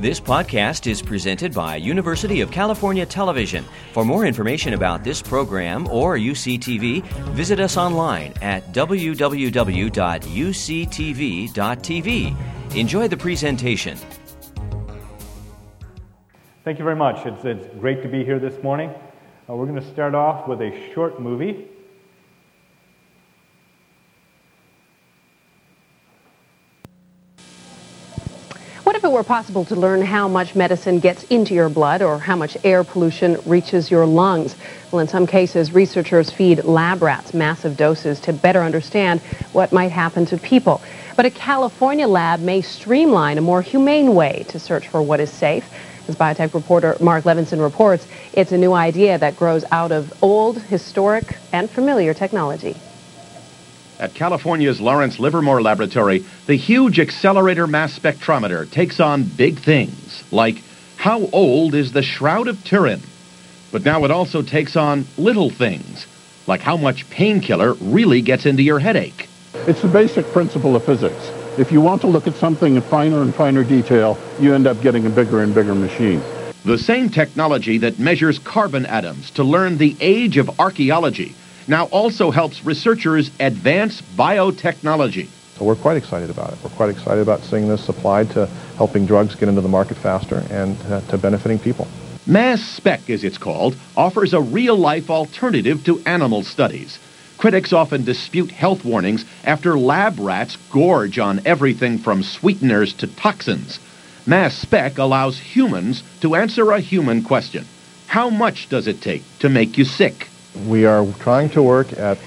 [0.00, 3.64] This podcast is presented by University of California Television.
[3.92, 9.56] For more information about this program or UCTV, visit us online at www.uctv.tv.
[12.76, 13.98] Enjoy the presentation.
[16.62, 17.26] Thank you very much.
[17.26, 18.90] It's, it's great to be here this morning.
[19.50, 21.66] Uh, we're going to start off with a short movie.
[29.08, 32.58] It were possible to learn how much medicine gets into your blood or how much
[32.62, 34.54] air pollution reaches your lungs?
[34.90, 39.22] Well, in some cases, researchers feed lab rats massive doses to better understand
[39.52, 40.82] what might happen to people.
[41.16, 45.32] But a California lab may streamline a more humane way to search for what is
[45.32, 45.64] safe.
[46.06, 50.60] As biotech reporter Mark Levinson reports, it's a new idea that grows out of old,
[50.64, 52.76] historic, and familiar technology.
[54.00, 60.62] At California's Lawrence Livermore Laboratory, the huge accelerator mass spectrometer takes on big things, like
[60.96, 63.00] how old is the Shroud of Turin?
[63.72, 66.06] But now it also takes on little things,
[66.46, 69.28] like how much painkiller really gets into your headache.
[69.66, 71.32] It's the basic principle of physics.
[71.58, 74.80] If you want to look at something in finer and finer detail, you end up
[74.80, 76.22] getting a bigger and bigger machine.
[76.64, 81.34] The same technology that measures carbon atoms to learn the age of archaeology
[81.68, 85.28] now also helps researchers advance biotechnology.
[85.56, 86.58] So we're quite excited about it.
[86.62, 90.44] We're quite excited about seeing this applied to helping drugs get into the market faster
[90.50, 91.86] and uh, to benefiting people.
[92.26, 96.98] Mass spec, as it's called, offers a real-life alternative to animal studies.
[97.38, 103.80] Critics often dispute health warnings after lab rats gorge on everything from sweeteners to toxins.
[104.26, 107.64] Mass spec allows humans to answer a human question.
[108.06, 110.28] How much does it take to make you sick?
[110.66, 112.18] We are trying to work at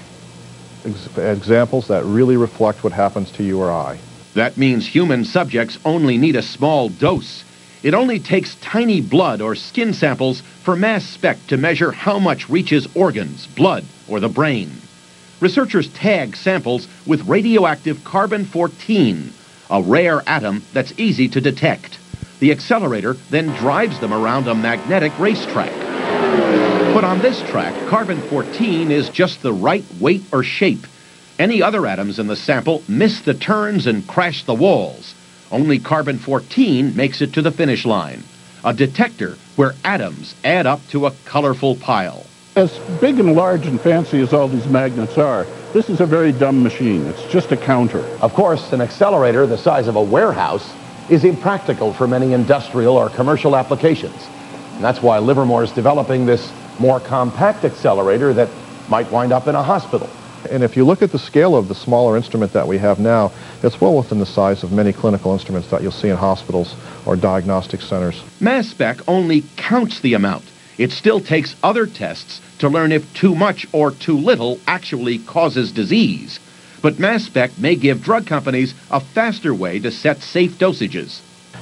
[0.84, 3.98] ex- examples that really reflect what happens to you or I.
[4.34, 7.44] That means human subjects only need a small dose.
[7.82, 12.48] It only takes tiny blood or skin samples for mass spec to measure how much
[12.48, 14.70] reaches organs, blood, or the brain.
[15.40, 19.32] Researchers tag samples with radioactive carbon-14,
[19.70, 21.98] a rare atom that's easy to detect.
[22.38, 25.91] The accelerator then drives them around a magnetic racetrack.
[27.02, 30.86] But on this track, carbon-14 is just the right weight or shape.
[31.36, 35.12] Any other atoms in the sample miss the turns and crash the walls.
[35.50, 38.22] Only carbon-14 makes it to the finish line.
[38.64, 42.24] A detector where atoms add up to a colorful pile.
[42.54, 46.30] As big and large and fancy as all these magnets are, this is a very
[46.30, 47.04] dumb machine.
[47.08, 48.04] It's just a counter.
[48.20, 50.72] Of course, an accelerator the size of a warehouse
[51.10, 54.28] is impractical for many industrial or commercial applications.
[54.76, 58.48] And that's why Livermore is developing this more compact accelerator that
[58.88, 60.08] might wind up in a hospital.
[60.50, 63.32] And if you look at the scale of the smaller instrument that we have now,
[63.62, 66.74] it's well within the size of many clinical instruments that you'll see in hospitals
[67.06, 68.22] or diagnostic centers.
[68.40, 70.44] Mass spec only counts the amount.
[70.78, 75.70] It still takes other tests to learn if too much or too little actually causes
[75.70, 76.40] disease.
[76.82, 81.20] But mass spec may give drug companies a faster way to set safe dosages.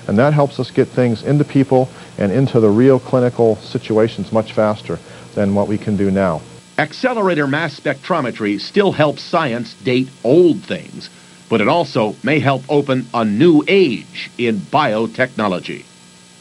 [0.08, 1.88] And that helps us get things into people
[2.18, 4.98] and into the real clinical situations much faster
[5.34, 6.42] than what we can do now.
[6.78, 11.10] Accelerator mass spectrometry still helps science date old things,
[11.48, 15.84] but it also may help open a new age in biotechnology.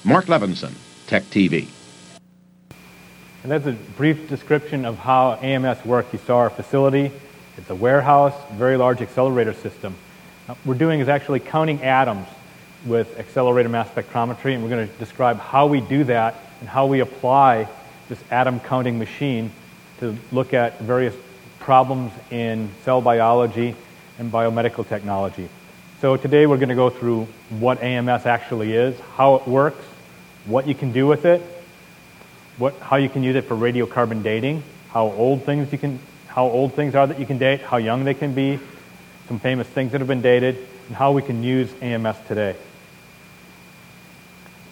[0.06, 0.74] Mark Levinson,
[1.08, 1.68] Tech TV.
[3.44, 6.14] And that's a brief description of how AMS works.
[6.14, 7.12] You saw our facility.
[7.58, 9.96] It's a warehouse, very large accelerator system.
[10.46, 12.28] What we're doing is actually counting atoms
[12.85, 16.85] with accelerator mass spectrometry, and we're going to describe how we do that and how
[16.85, 17.67] we apply
[18.07, 19.51] this atom counting machine
[20.00, 21.16] to look at various
[21.59, 23.75] problems in cell biology
[24.17, 25.50] and biomedical technology.
[26.01, 29.84] So today we're going to go through what AMS actually is, how it works,
[30.46, 31.41] what you can do with it,
[32.57, 36.46] what, how you can use it for radiocarbon dating, how old things you can, how
[36.46, 38.59] old things are that you can date, how young they can be,
[39.28, 40.57] some famous things that have been dated,
[40.88, 42.56] and how we can use AMS today.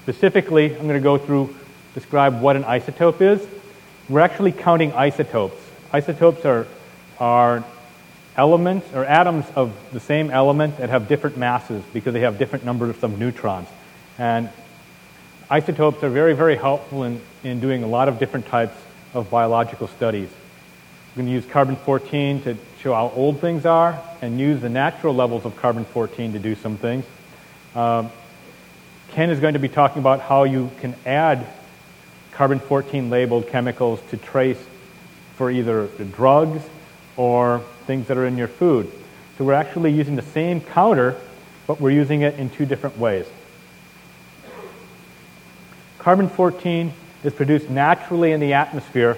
[0.07, 1.54] Specifically, I'm going to go through,
[1.94, 3.45] describe what an isotope is.
[4.07, 5.62] We're actually counting isotopes.
[5.92, 6.65] Isotopes are,
[7.19, 7.65] are
[8.38, 12.63] elements or atoms of the same element that have different masses because they have different
[12.63, 13.68] numbers of some neutrons.
[14.18, 14.50] And
[15.50, 18.77] isotopes are very, very helpful in, in doing a lot of different types
[19.13, 20.30] of biological studies.
[20.30, 24.69] We're going to use carbon 14 to show how old things are and use the
[24.69, 27.04] natural levels of carbon 14 to do some things.
[27.75, 28.09] Um,
[29.12, 31.45] Ken is going to be talking about how you can add
[32.31, 34.63] carbon 14 labeled chemicals to trace
[35.36, 36.62] for either the drugs
[37.15, 38.92] or things that are in your food.
[39.38, 41.15] So we're actually using the same counter,
[41.65, 43.25] but we're using it in two different ways.
[46.00, 46.94] Carbon 14
[47.24, 49.18] is produced naturally in the atmosphere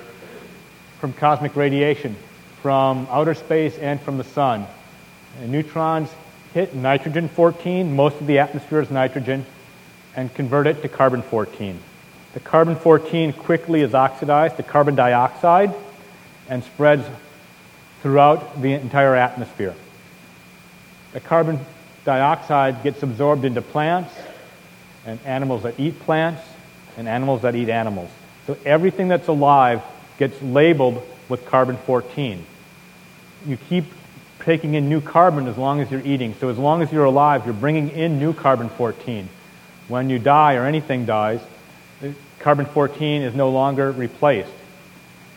[0.99, 2.15] from cosmic radiation,
[2.61, 4.65] from outer space and from the sun.
[5.41, 6.09] And neutrons
[6.53, 9.45] hit nitrogen 14, most of the atmosphere is nitrogen,
[10.19, 11.79] and convert it to carbon 14.
[12.33, 15.73] The carbon 14 quickly is oxidized to carbon dioxide
[16.49, 17.07] and spreads
[18.01, 19.73] throughout the entire atmosphere.
[21.13, 21.57] The carbon
[22.03, 24.13] dioxide gets absorbed into plants
[25.05, 26.41] and animals that eat plants
[26.97, 28.09] and animals that eat animals.
[28.45, 29.81] So everything that's alive
[30.17, 32.45] gets labeled with carbon 14.
[33.47, 33.85] You keep
[34.41, 36.35] taking in new carbon as long as you're eating.
[36.41, 39.29] So as long as you're alive, you're bringing in new carbon 14.
[39.89, 41.41] When you die or anything dies,
[42.39, 44.51] carbon 14 is no longer replaced.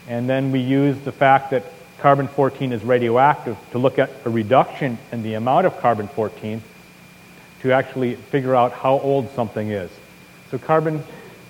[0.09, 1.65] And then we use the fact that
[1.99, 6.63] carbon 14 is radioactive to look at a reduction in the amount of carbon 14
[7.63, 9.91] to actually figure out how old something is.
[10.51, 11.03] So carbon,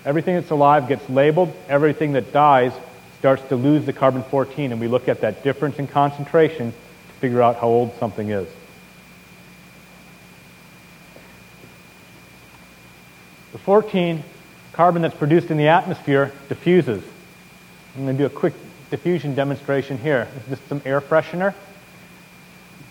[0.05, 2.71] everything that's alive gets labeled, everything that dies
[3.19, 7.13] starts to lose the carbon 14, and we look at that difference in concentration to
[7.19, 8.47] figure out how old something is.
[13.63, 14.23] 14
[14.73, 17.03] carbon that's produced in the atmosphere diffuses.
[17.95, 18.53] I'm going to do a quick
[18.89, 20.27] diffusion demonstration here.
[20.49, 21.53] This is some air freshener.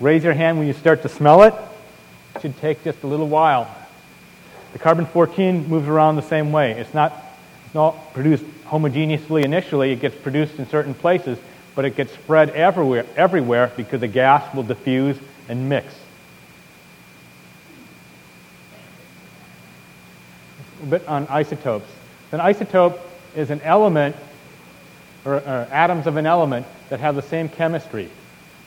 [0.00, 1.54] Raise your hand when you start to smell it.
[2.34, 3.68] It should take just a little while.
[4.72, 6.72] The carbon 14 moves around the same way.
[6.72, 7.12] It's not,
[7.66, 11.38] it's not produced homogeneously initially, it gets produced in certain places,
[11.74, 15.92] but it gets spread everywhere, everywhere because the gas will diffuse and mix.
[20.86, 21.88] Bit on isotopes.
[22.32, 22.98] An isotope
[23.36, 24.16] is an element,
[25.24, 28.08] or, or, atoms of an element, that have the same chemistry.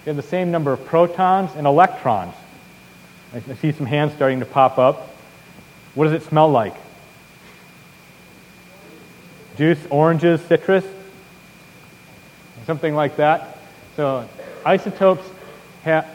[0.04, 2.34] They have the same number of protons and electrons.
[3.34, 5.10] I, I see some hands starting to pop up.
[5.94, 6.76] What does it smell like?
[9.58, 10.86] Juice, oranges, citrus?
[12.66, 13.58] Something like that.
[13.96, 14.28] So
[14.66, 15.26] isotopes
[15.84, 16.06] ha-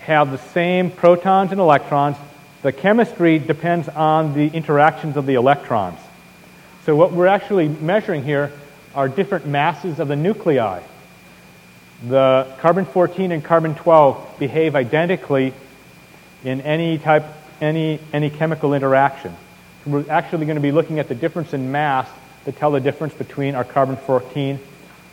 [0.00, 2.16] have the same protons and electrons,
[2.62, 5.98] the chemistry depends on the interactions of the electrons.
[6.86, 8.52] So what we're actually measuring here
[8.94, 10.82] are different masses of the nuclei.
[12.08, 15.54] The carbon 14 and carbon 12 behave identically
[16.44, 17.24] in any type,
[17.60, 19.34] any, any chemical interaction.
[19.86, 22.08] We're actually going to be looking at the difference in mass
[22.44, 24.58] to tell the difference between our carbon 14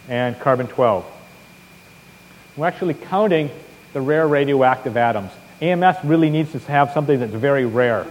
[0.08, 1.06] and carbon 12.
[2.58, 3.50] We're actually counting
[3.94, 5.32] the rare radioactive atoms.
[5.62, 8.06] AMS really needs to have something that's very rare.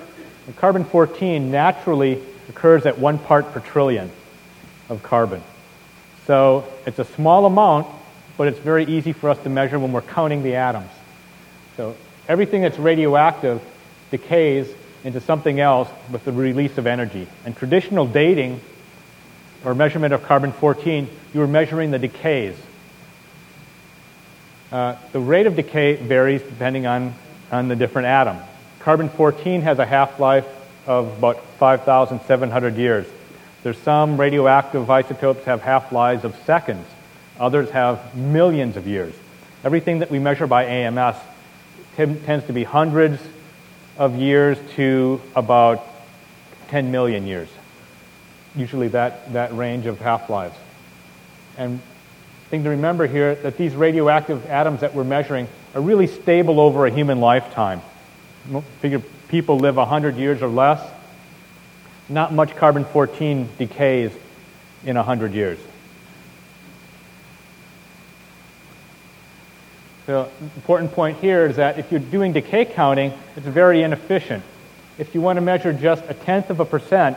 [0.46, 4.10] And carbon 14 naturally occurs at one part per trillion
[4.88, 5.42] of carbon.
[6.26, 7.86] So it's a small amount,
[8.36, 10.90] but it's very easy for us to measure when we're counting the atoms.
[11.76, 11.96] So
[12.28, 13.62] everything that's radioactive
[14.10, 14.72] decays
[15.04, 17.26] into something else with the release of energy.
[17.44, 18.60] And traditional dating
[19.64, 22.56] or measurement of carbon 14, you were measuring the decays.
[24.70, 27.14] Uh, the rate of decay varies depending on
[27.50, 28.38] on the different atom.
[28.80, 30.46] Carbon 14 has a half life
[30.86, 33.06] of about 5,700 years.
[33.62, 36.86] There's some radioactive isotopes have half lives of seconds,
[37.38, 39.14] others have millions of years.
[39.64, 41.16] Everything that we measure by AMS
[41.96, 43.20] t- tends to be hundreds
[43.96, 45.84] of years to about
[46.68, 47.48] 10 million years,
[48.54, 50.56] usually that, that range of half lives.
[51.56, 51.80] And
[52.50, 55.48] thing to remember here that these radioactive atoms that we're measuring
[55.78, 57.80] are really stable over a human lifetime.
[58.80, 60.82] Figure people live 100 years or less.
[62.08, 64.10] Not much carbon 14 decays
[64.84, 65.56] in 100 years.
[70.06, 74.42] The important point here is that if you're doing decay counting, it's very inefficient.
[74.98, 77.16] If you want to measure just a tenth of a percent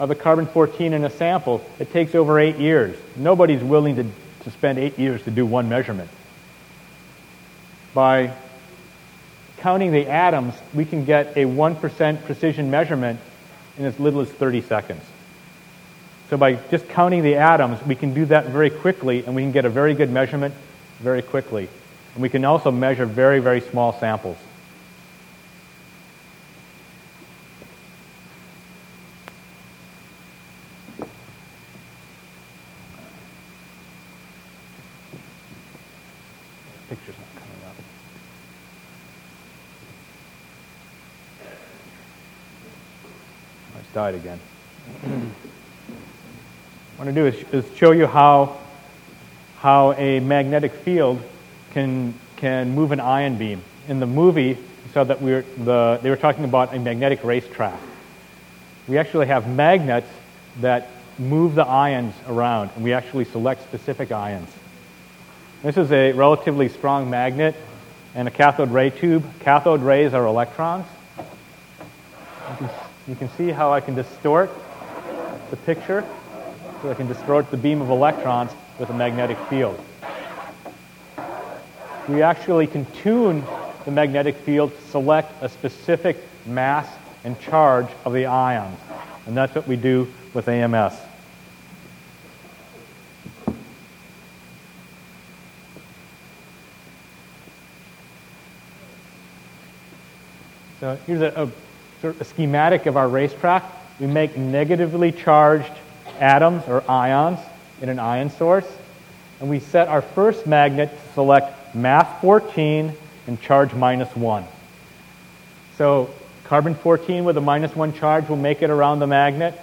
[0.00, 2.98] of the carbon 14 in a sample, it takes over eight years.
[3.14, 4.04] Nobody's willing to,
[4.42, 6.10] to spend eight years to do one measurement
[7.96, 8.30] by
[9.56, 13.18] counting the atoms, we can get a 1% precision measurement
[13.78, 15.02] in as little as 30 seconds.
[16.28, 19.50] So by just counting the atoms, we can do that very quickly, and we can
[19.50, 20.54] get a very good measurement
[21.00, 21.70] very quickly.
[22.12, 24.36] And we can also measure very, very small samples.
[44.06, 44.40] Died again.
[46.96, 48.56] what I want to do is, is show you how,
[49.58, 51.20] how a magnetic field
[51.72, 53.62] can, can move an ion beam.
[53.88, 54.58] In the movie,
[54.92, 57.78] saw that we were, the, they were talking about a magnetic racetrack.
[58.86, 60.08] we actually have magnets
[60.60, 64.50] that move the ions around, and we actually select specific ions.
[65.62, 67.56] This is a relatively strong magnet
[68.14, 69.24] and a cathode ray tube.
[69.40, 70.86] Cathode rays are electrons.
[73.08, 74.50] You can, see how I can distort
[75.50, 76.04] the picture.
[76.82, 79.80] So I can distort the beam of electrons with a magnetic field.
[82.08, 83.44] We actually can tune
[83.84, 86.88] the magnetic field to select a specific mass
[87.22, 88.78] and charge of the ions.
[89.26, 90.94] And that's what we do with AMS.
[100.80, 101.65] So here's a, a,
[102.02, 103.64] a schematic of our racetrack.
[103.98, 105.72] We make negatively charged
[106.20, 107.38] atoms or ions
[107.80, 108.66] in an ion source.
[109.40, 112.92] And we set our first magnet to select mass 14
[113.26, 114.44] and charge minus 1.
[115.76, 116.10] So
[116.44, 119.58] carbon 14 with a minus 1 charge will make it around the magnet.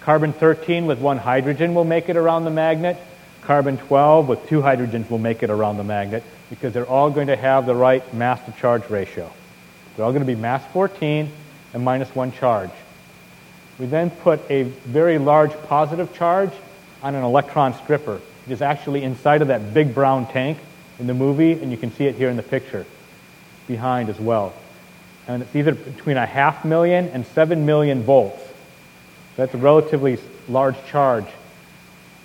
[0.00, 2.96] Carbon 13 with one hydrogen will make it around the magnet.
[3.42, 7.26] Carbon 12 with two hydrogens will make it around the magnet because they're all going
[7.26, 9.30] to have the right mass to charge ratio.
[9.94, 11.30] They're all going to be mass 14
[11.72, 12.70] and minus 1 charge.
[13.78, 16.50] We then put a very large positive charge
[17.02, 18.20] on an electron stripper.
[18.46, 20.58] It is actually inside of that big brown tank
[20.98, 22.84] in the movie, and you can see it here in the picture
[23.66, 24.52] behind as well.
[25.28, 28.42] And it's either between a half million and seven million volts.
[29.36, 31.26] That's a relatively large charge.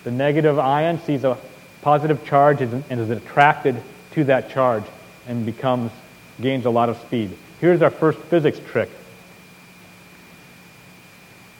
[0.02, 1.38] The negative ion sees a
[1.82, 3.80] positive charge and is attracted
[4.12, 4.84] to that charge
[5.28, 5.92] and becomes
[6.40, 7.36] gains a lot of speed.
[7.60, 8.90] Here's our first physics trick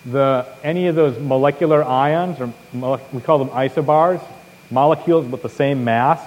[0.06, 4.22] the, any of those molecular ions, or we call them isobars,
[4.70, 6.20] molecules with the same mass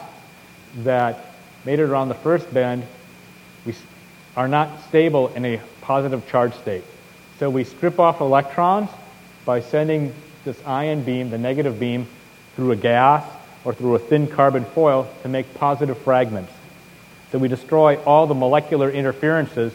[0.78, 1.26] that
[1.66, 2.84] made it around the first bend,
[3.66, 3.76] we
[4.36, 6.84] are not stable in a positive charge state.
[7.40, 8.90] So we strip off electrons
[9.46, 12.08] by sending this ion beam, the negative beam,
[12.56, 13.24] through a gas
[13.64, 16.52] or through a thin carbon foil to make positive fragments.
[17.32, 19.74] So we destroy all the molecular interferences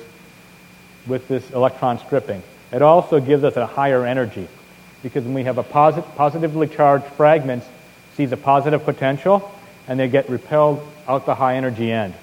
[1.06, 2.42] with this electron stripping.
[2.72, 4.48] It also gives us a higher energy
[5.02, 7.64] because when we have a posit- positively charged fragment
[8.16, 9.52] sees a positive potential
[9.86, 12.14] and they get repelled out the high energy end.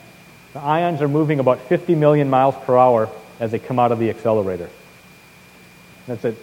[0.53, 3.99] The ions are moving about 50 million miles per hour as they come out of
[3.99, 4.69] the accelerator.
[6.07, 6.33] That's a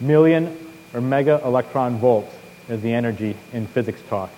[0.00, 0.56] million
[0.92, 2.34] or mega electron volts
[2.68, 4.30] is the energy in physics talk.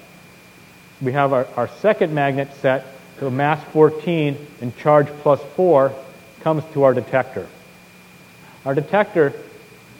[1.00, 2.86] We have our, our second magnet set
[3.18, 5.92] to mass 14 and charge plus 4
[6.40, 7.48] comes to our detector.
[8.68, 9.32] Our detector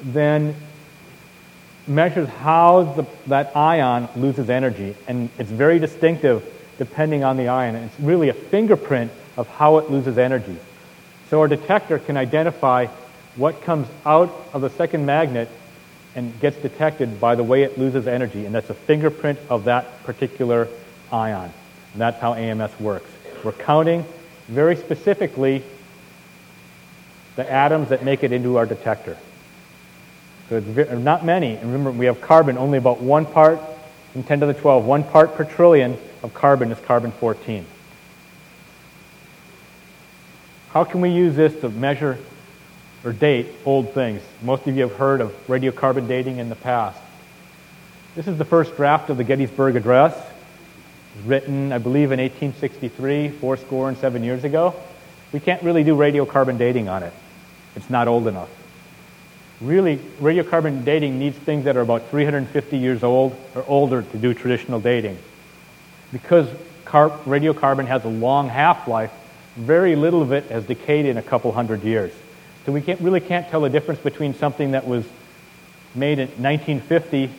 [0.02, 0.54] then
[1.86, 6.44] measures how the, that ion loses energy, and it's very distinctive
[6.76, 7.76] depending on the ion.
[7.76, 10.58] It's really a fingerprint of how it loses energy.
[11.30, 12.88] So our detector can identify
[13.36, 15.48] what comes out of the second magnet
[16.14, 20.04] and gets detected by the way it loses energy, and that's a fingerprint of that
[20.04, 20.68] particular
[21.10, 21.50] ion.
[21.94, 23.08] And that's how AMS works.
[23.42, 24.04] We're counting
[24.46, 25.62] very specifically
[27.38, 29.16] the atoms that make it into our detector.
[30.48, 31.54] So it's not many.
[31.54, 33.60] And remember, we have carbon, only about one part
[34.16, 34.84] in 10 to the 12.
[34.84, 37.64] One part per trillion of carbon is carbon 14.
[40.70, 42.18] How can we use this to measure
[43.04, 44.20] or date old things?
[44.42, 46.98] Most of you have heard of radiocarbon dating in the past.
[48.16, 50.20] This is the first draft of the Gettysburg Address,
[51.24, 54.74] written, I believe, in 1863, four score and seven years ago.
[55.30, 57.12] We can't really do radiocarbon dating on it.
[57.78, 58.50] It's not old enough.
[59.60, 64.34] Really, radiocarbon dating needs things that are about 350 years old or older to do
[64.34, 65.16] traditional dating.
[66.12, 66.48] Because
[66.84, 69.12] car- radiocarbon has a long half-life,
[69.54, 72.12] very little of it has decayed in a couple hundred years.
[72.66, 75.04] So we can't, really can't tell the difference between something that was
[75.94, 77.30] made in 1950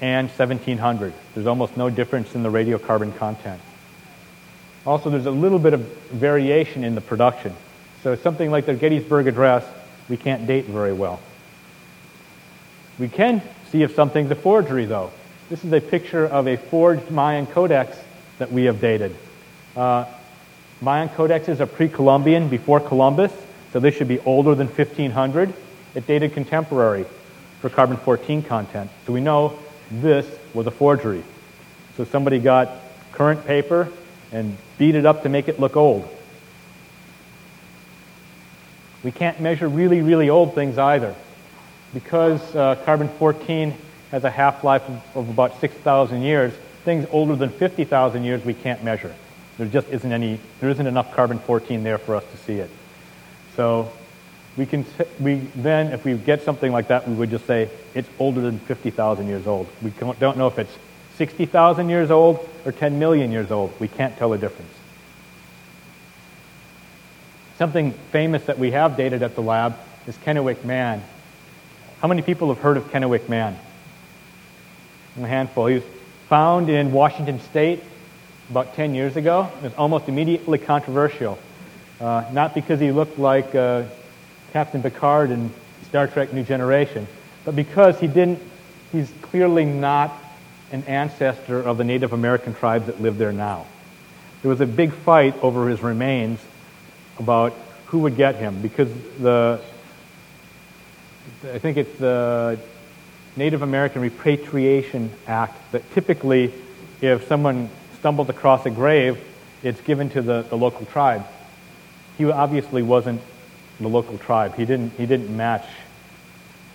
[0.00, 1.12] and 1700.
[1.34, 3.60] There's almost no difference in the radiocarbon content.
[4.86, 7.52] Also, there's a little bit of variation in the production.
[8.06, 9.64] So something like the Gettysburg Address,
[10.08, 11.18] we can't date very well.
[13.00, 15.10] We can see if something's a forgery, though.
[15.50, 17.98] This is a picture of a forged Mayan codex
[18.38, 19.16] that we have dated.
[19.74, 20.04] Uh,
[20.80, 23.32] Mayan codexes are pre-Columbian, before Columbus,
[23.72, 25.52] so this should be older than 1500.
[25.96, 27.06] It dated contemporary
[27.60, 28.88] for carbon-14 content.
[29.04, 29.58] So we know
[29.90, 31.24] this was a forgery.
[31.96, 32.70] So somebody got
[33.10, 33.88] current paper
[34.30, 36.08] and beat it up to make it look old.
[39.06, 41.14] We can't measure really, really old things either.
[41.94, 43.72] Because uh, carbon 14
[44.10, 46.52] has a half life of, of, about 6,000 years,
[46.84, 49.14] things older than 50,000 years we can't measure.
[49.58, 52.68] There just isn't any, there isn't enough carbon 14 there for us to see it.
[53.54, 53.92] So
[54.56, 54.84] we can
[55.20, 58.58] we then if we get something like that, we would just say it's older than
[58.58, 59.68] 50,000 years old.
[59.82, 60.76] We don't know if it's
[61.14, 63.72] 60,000 years old or 10 million years old.
[63.78, 64.72] We can't tell the difference.
[67.58, 71.02] Something famous that we have dated at the lab is Kennewick Man.
[72.00, 73.58] How many people have heard of Kennewick Man?
[75.18, 75.66] A handful.
[75.66, 75.84] He was
[76.28, 77.82] found in Washington State
[78.50, 79.50] about 10 years ago.
[79.60, 81.38] It was almost immediately controversial.
[81.98, 83.84] Uh, not because he looked like uh,
[84.52, 85.50] Captain Picard in
[85.88, 87.06] Star Trek New Generation,
[87.46, 88.38] but because he didn't,
[88.92, 90.12] he's clearly not
[90.72, 93.64] an ancestor of the Native American tribes that live there now.
[94.42, 96.38] There was a big fight over his remains
[97.18, 97.52] about
[97.86, 99.60] who would get him because the,
[101.44, 102.58] I think it's the
[103.36, 106.52] Native American Repatriation Act that typically,
[107.00, 107.68] if someone
[107.98, 109.18] stumbled across a grave,
[109.62, 111.24] it's given to the, the local tribe.
[112.18, 113.20] He obviously wasn't
[113.78, 114.54] the local tribe.
[114.56, 115.66] He didn't, he didn't match,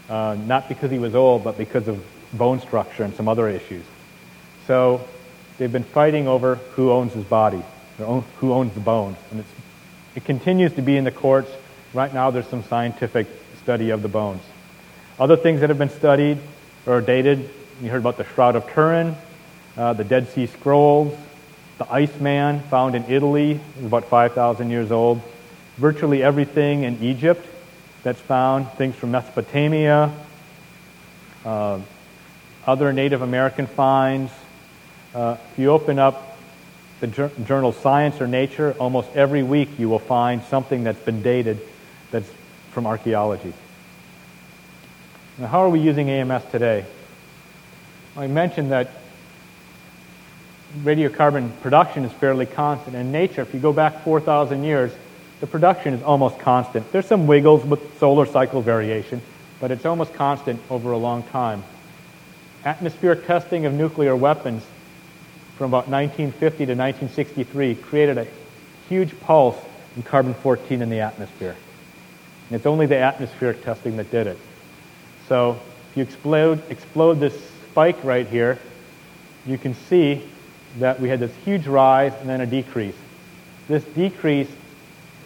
[0.09, 3.83] uh, not because he was old, but because of bone structure and some other issues.
[4.67, 5.01] So
[5.57, 7.63] they've been fighting over who owns his body,
[7.97, 9.17] who owns the bones.
[9.31, 9.43] And
[10.15, 11.49] it continues to be in the courts.
[11.93, 13.27] Right now, there's some scientific
[13.61, 14.41] study of the bones.
[15.19, 16.37] Other things that have been studied
[16.85, 17.49] or dated,
[17.81, 19.15] you heard about the Shroud of Turin,
[19.77, 21.17] uh, the Dead Sea Scrolls,
[21.77, 25.21] the Iceman found in Italy, about 5,000 years old.
[25.77, 27.45] Virtually everything in Egypt
[28.03, 30.11] that's found, things from Mesopotamia,
[31.45, 31.79] uh,
[32.67, 34.31] other Native American finds.
[35.15, 36.30] Uh, if you open up
[37.01, 41.59] the journal Science or Nature, almost every week you will find something that's been dated
[42.11, 42.29] that's
[42.69, 43.53] from archaeology.
[45.39, 46.85] Now, how are we using AMS today?
[48.15, 48.91] I mentioned that
[50.83, 52.95] radiocarbon production is fairly constant.
[52.95, 54.91] In nature, if you go back 4,000 years,
[55.39, 56.91] the production is almost constant.
[56.91, 59.23] There's some wiggles with solar cycle variation,
[59.59, 61.63] but it's almost constant over a long time.
[62.63, 64.63] Atmospheric testing of nuclear weapons
[65.61, 68.25] from about 1950 to 1963 created a
[68.89, 69.55] huge pulse
[69.95, 71.55] in carbon 14 in the atmosphere.
[72.49, 74.39] And it's only the atmospheric testing that did it.
[75.27, 75.59] So
[75.91, 78.57] if you explode, explode this spike right here,
[79.45, 80.27] you can see
[80.79, 82.97] that we had this huge rise and then a decrease.
[83.67, 84.49] This decrease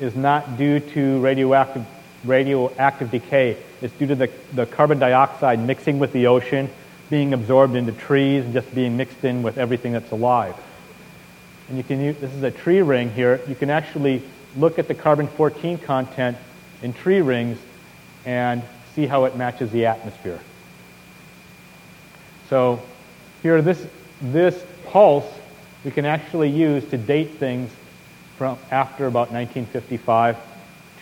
[0.02, 1.86] is not due to radioactive,
[2.26, 3.56] radioactive decay.
[3.82, 6.69] It's due to the, the carbon dioxide mixing with the ocean,
[7.10, 10.56] being absorbed into trees, and just being mixed in with everything that's alive.
[11.70, 13.41] And you can use, this is a tree ring here.
[13.48, 14.22] You can actually
[14.56, 16.38] look at the carbon 14 content
[16.82, 17.58] in tree rings
[18.26, 18.63] and
[18.96, 20.39] see how it matches the atmosphere.
[22.50, 22.82] So
[23.41, 23.86] here, this,
[24.22, 25.26] this pulse
[25.86, 27.70] we can actually use to date things
[28.38, 30.36] from after about 1955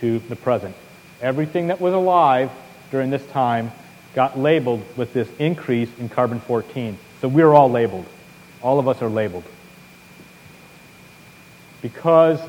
[0.00, 0.76] to the present.
[1.22, 2.50] Everything that was alive
[2.90, 3.72] during this time
[4.14, 6.96] got labeled with this increase in carbon 14.
[7.20, 8.06] So we're all labeled.
[8.62, 9.44] All of us are labeled.
[11.82, 12.40] Because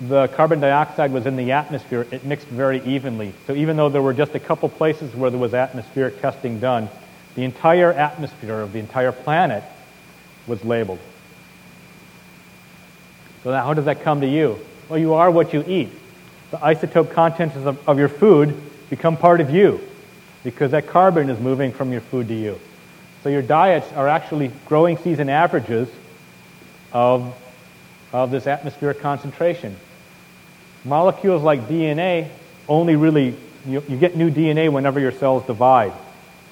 [0.00, 3.34] the carbon dioxide was in the atmosphere, it mixed very evenly.
[3.46, 6.88] So even though there were just a couple places where there was atmospheric testing done,
[7.34, 9.64] the entire atmosphere of the entire planet
[10.46, 11.00] was labeled.
[13.42, 14.58] So how does that come to you?
[14.88, 15.90] Well, you are what you eat.
[16.50, 18.54] The isotope contents of, of your food
[18.88, 19.80] become part of you
[20.46, 22.60] because that carbon is moving from your food to you.
[23.24, 25.88] So your diets are actually growing season averages
[26.92, 27.34] of,
[28.12, 29.74] of this atmospheric concentration.
[30.84, 32.28] Molecules like DNA
[32.68, 33.34] only really,
[33.66, 35.92] you, you get new DNA whenever your cells divide.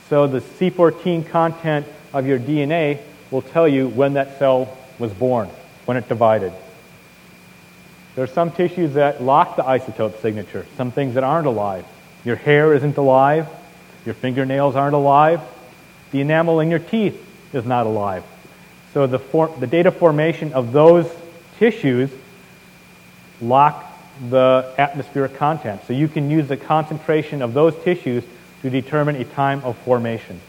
[0.08, 2.98] So the C14 content of your DNA
[3.30, 5.48] will tell you when that cell was born,
[5.84, 6.52] when it divided.
[8.16, 11.84] There are some tissues that lock the isotope signature, some things that aren't alive.
[12.24, 13.46] Your hair isn't alive,
[14.04, 15.40] your fingernails aren't alive,
[16.10, 17.20] the enamel in your teeth
[17.52, 18.24] is not alive.
[18.92, 21.10] So the, for, the data formation of those
[21.58, 22.10] tissues
[23.40, 23.92] lock
[24.30, 25.82] the atmospheric content.
[25.86, 28.24] So you can use the concentration of those tissues
[28.62, 30.40] to determine a time of formation.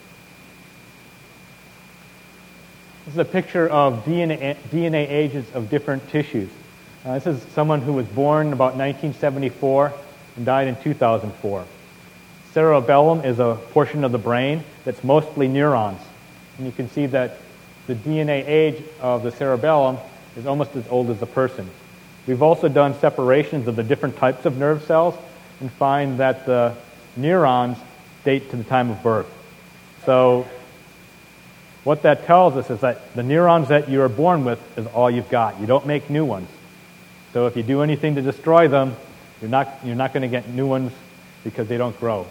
[3.06, 6.50] This is a picture of DNA, DNA ages of different tissues.
[7.06, 9.94] Uh, this is someone who was born about 1974
[10.38, 11.65] and died in 2004.
[12.56, 16.00] Cerebellum is a portion of the brain that's mostly neurons.
[16.58, 17.39] And you can see that
[17.86, 19.98] the DNA age of the cerebellum
[20.38, 21.70] is almost as old as the person.
[22.26, 25.15] We've also done separations of the different types of nerve cells
[25.60, 26.74] and find that the
[27.18, 27.78] neurons
[28.24, 29.28] date to the time of birth.
[30.06, 30.48] So
[31.84, 35.12] what that tells us is that the neurons that you are born with is all
[35.12, 35.60] you've got.
[35.60, 36.48] You don't make new ones.
[37.34, 38.96] So if you do anything to destroy them,
[39.41, 40.94] you're not, you're not going to get new ones
[41.44, 42.26] because they don't grow.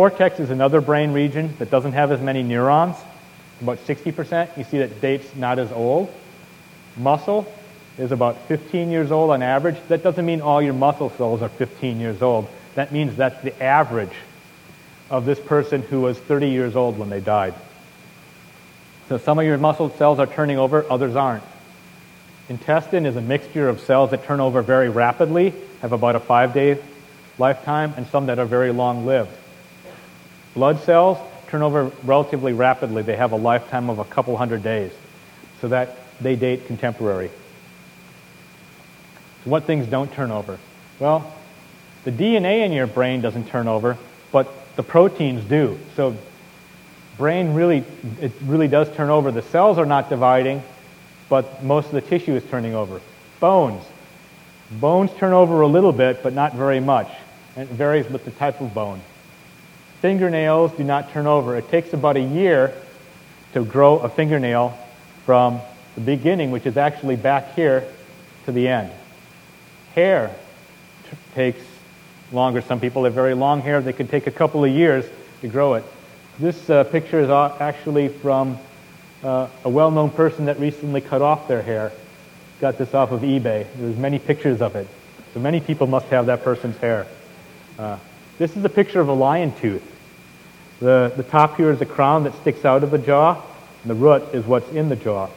[0.00, 2.96] Cortex is another brain region that doesn't have as many neurons,
[3.60, 4.56] about 60%.
[4.56, 6.10] You see that date's not as old.
[6.96, 7.46] Muscle
[7.98, 9.76] is about 15 years old on average.
[9.88, 12.48] That doesn't mean all your muscle cells are 15 years old.
[12.76, 14.14] That means that's the average
[15.10, 17.52] of this person who was 30 years old when they died.
[19.10, 21.44] So some of your muscle cells are turning over, others aren't.
[22.48, 26.54] Intestine is a mixture of cells that turn over very rapidly, have about a five
[26.54, 26.78] day
[27.36, 29.36] lifetime, and some that are very long lived.
[30.54, 33.02] Blood cells turn over relatively rapidly.
[33.02, 34.92] They have a lifetime of a couple hundred days,
[35.60, 37.30] so that they date contemporary.
[39.44, 40.58] So what things don't turn over?
[40.98, 41.32] Well,
[42.04, 43.96] the DNA in your brain doesn't turn over,
[44.32, 45.78] but the proteins do.
[45.96, 46.16] So
[47.16, 47.84] brain really,
[48.20, 49.30] it really does turn over.
[49.30, 50.62] The cells are not dividing,
[51.28, 53.00] but most of the tissue is turning over.
[53.40, 53.82] Bones.
[54.70, 57.08] Bones turn over a little bit, but not very much.
[57.56, 59.00] And it varies with the type of bone.
[60.00, 61.56] Fingernails do not turn over.
[61.56, 62.74] It takes about a year
[63.52, 64.78] to grow a fingernail
[65.26, 65.60] from
[65.94, 67.86] the beginning, which is actually back here,
[68.46, 68.90] to the end.
[69.94, 70.34] Hair
[71.10, 71.62] t- takes
[72.32, 72.62] longer.
[72.62, 73.82] Some people have very long hair.
[73.82, 75.04] They can take a couple of years
[75.42, 75.84] to grow it.
[76.38, 78.58] This uh, picture is actually from
[79.22, 81.92] uh, a well-known person that recently cut off their hair.
[82.60, 83.66] Got this off of eBay.
[83.76, 84.88] There's many pictures of it.
[85.34, 87.06] So many people must have that person's hair.
[87.78, 87.98] Uh,
[88.38, 89.82] this is a picture of a lion tooth.
[90.80, 93.40] The, the top here is the crown that sticks out of the jaw,
[93.82, 95.28] and the root is what's in the jaw.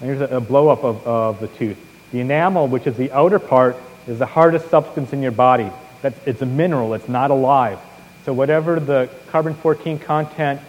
[0.00, 1.78] And here's a, a blow-up of, of the tooth.
[2.12, 5.70] The enamel, which is the outer part, is the hardest substance in your body.
[6.00, 6.94] That's, it's a mineral.
[6.94, 7.78] It's not alive.
[8.24, 10.60] So whatever the carbon-14 content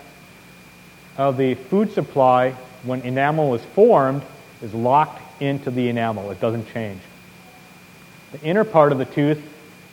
[1.17, 2.51] of the food supply
[2.83, 4.23] when enamel is formed
[4.61, 6.31] is locked into the enamel.
[6.31, 7.01] It doesn't change.
[8.33, 9.41] The inner part of the tooth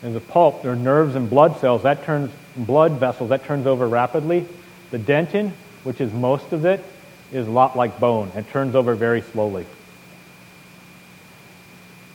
[0.03, 0.63] is the pulp.
[0.63, 1.83] There are nerves and blood cells.
[1.83, 3.31] That turns blood vessels.
[3.31, 4.47] That turns over rapidly.
[4.91, 5.53] The dentin,
[5.85, 6.85] which is most of it,
[7.33, 8.31] is a lot like bone.
[8.35, 9.67] It turns over very slowly.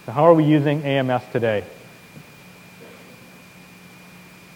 [0.05, 1.63] So how are we using AMS today?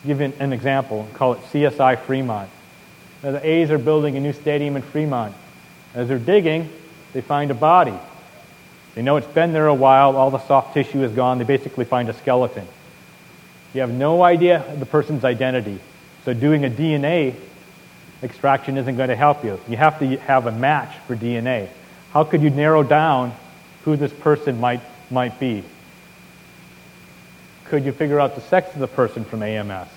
[0.05, 2.49] give you an example, call it CSI Fremont.
[3.23, 5.33] Now, the A's are building a new stadium in Fremont.
[5.93, 6.69] As they're digging,
[7.13, 7.97] they find a body.
[8.93, 11.85] They know it's been there a while, all the soft tissue is gone, they basically
[11.85, 12.67] find a skeleton.
[13.75, 15.79] You have no idea of the person's identity.
[16.23, 17.35] So doing a DNA
[18.23, 19.59] extraction isn't going to help you.
[19.67, 21.67] You have to have a match for DNA.
[22.11, 23.35] How could you narrow down
[23.83, 24.79] who this person might,
[25.11, 25.61] might be?
[27.65, 29.89] Could you figure out the sex of the person from AMS?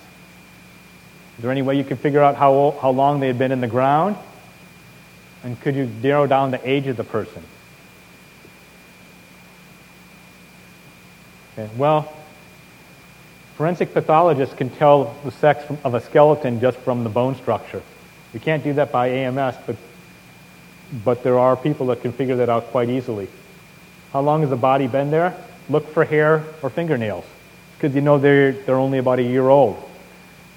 [1.37, 3.53] Is there any way you could figure out how, old, how long they had been
[3.53, 4.17] in the ground?
[5.45, 7.45] And could you narrow down the age of the person?
[11.57, 12.13] Okay, well,
[13.59, 17.83] forensic pathologists can tell the sex of a skeleton just from the bone structure.
[18.33, 19.77] We can't do that by AMS, but,
[21.05, 23.27] but there are people that can figure that out quite easily.
[24.13, 25.37] How long has the body been there?
[25.69, 27.25] Look for hair or fingernails
[27.77, 29.77] because you know they're, they're only about a year old.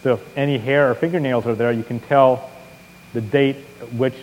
[0.04, 2.52] So if any hair or fingernails are there, you can tell
[3.14, 4.16] the date at which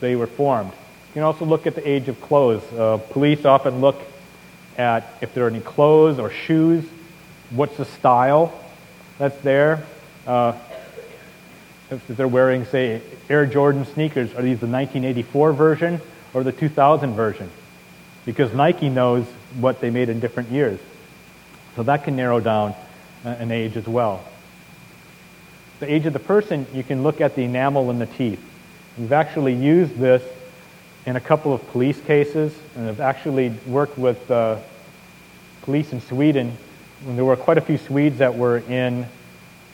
[0.00, 0.72] they were formed.
[0.72, 2.62] You can also look at the age of clothes.
[2.70, 3.98] Uh, police often look
[4.76, 6.84] at if there are any clothes or shoes,
[7.50, 8.52] what's the style
[9.18, 9.84] that's there.
[10.26, 10.54] Uh,
[11.90, 16.00] if they're wearing, say, Air Jordan sneakers, are these the 1984 version
[16.34, 17.50] or the 2000 version?
[18.24, 19.24] Because Nike knows
[19.60, 20.80] what they made in different years.
[21.76, 22.74] So that can narrow down
[23.24, 24.24] uh, an age as well.
[25.78, 28.40] The age of the person, you can look at the enamel in the teeth.
[28.98, 30.22] We've actually used this
[31.04, 34.58] in a couple of police cases, and have actually worked with uh,
[35.62, 36.56] police in Sweden.
[37.06, 39.06] When there were quite a few Swedes that were in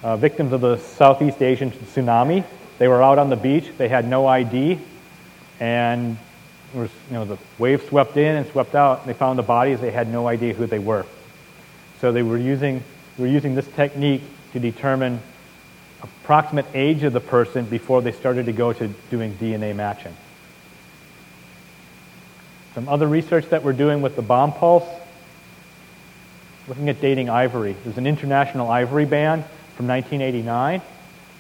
[0.02, 2.44] uh, victims of the Southeast Asian tsunami.
[2.76, 3.70] They were out on the beach.
[3.78, 4.78] They had no ID,
[5.58, 6.18] and
[6.74, 9.06] was, you know, the wave swept in and swept out.
[9.06, 9.80] They found the bodies.
[9.80, 11.06] They had no idea who they were.
[12.02, 12.84] So they were using,
[13.16, 15.18] were using this technique to determine
[16.02, 20.14] approximate age of the person before they started to go to doing DNA matching.
[22.74, 24.84] Some other research that we're doing with the bomb pulse,
[26.68, 27.75] looking at dating ivory.
[27.85, 29.42] There's an international ivory ban
[29.77, 30.83] from 1989.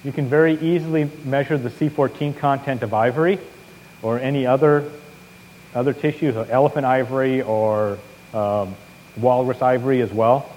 [0.04, 3.38] You can very easily measure the C14 content of ivory
[4.02, 4.90] or any other,
[5.74, 7.98] other tissues, or elephant ivory or
[8.34, 8.74] um,
[9.16, 10.50] walrus ivory as well.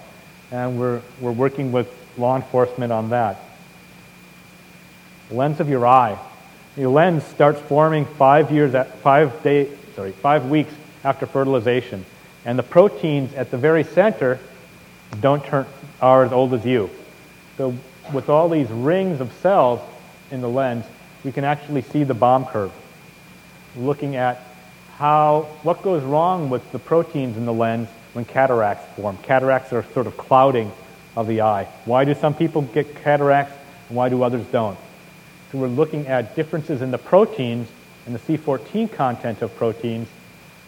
[0.52, 3.40] And we're, we're working with law enforcement on that.
[5.30, 6.18] Lens of your eye.
[6.76, 10.74] Your lens starts forming five years at five day, sorry, five weeks
[11.04, 12.06] after fertilization.
[12.46, 14.40] And the proteins at the very center
[15.22, 15.66] don't turn
[16.02, 16.90] are as old as you.
[17.58, 17.76] So
[18.14, 19.80] with all these rings of cells
[20.32, 20.86] in the lens,
[21.24, 22.72] we can actually see the bomb curve,
[23.76, 24.42] looking at
[24.98, 29.18] how, what goes wrong with the proteins in the lens when cataracts form.
[29.24, 30.72] Cataracts are sort of clouding
[31.16, 31.66] of the eye.
[31.86, 33.56] Why do some people get cataracts
[33.90, 34.78] and why do others don't?
[35.52, 37.68] So we're looking at differences in the proteins
[38.06, 40.08] and the C14 content of proteins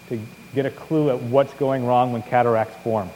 [0.10, 0.20] to
[0.56, 3.10] get a clue at what's going wrong when cataracts form.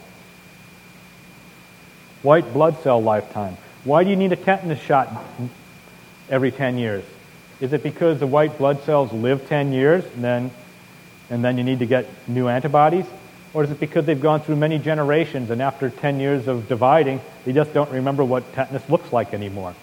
[2.23, 3.57] White blood cell lifetime.
[3.84, 5.10] Why do you need a tetanus shot
[6.29, 7.03] every 10 years?
[7.60, 10.51] Is it because the white blood cells live 10 years and then,
[11.29, 13.05] and then you need to get new antibodies?
[13.53, 17.21] Or is it because they've gone through many generations and after 10 years of dividing,
[17.43, 19.75] they just don't remember what tetanus looks like anymore?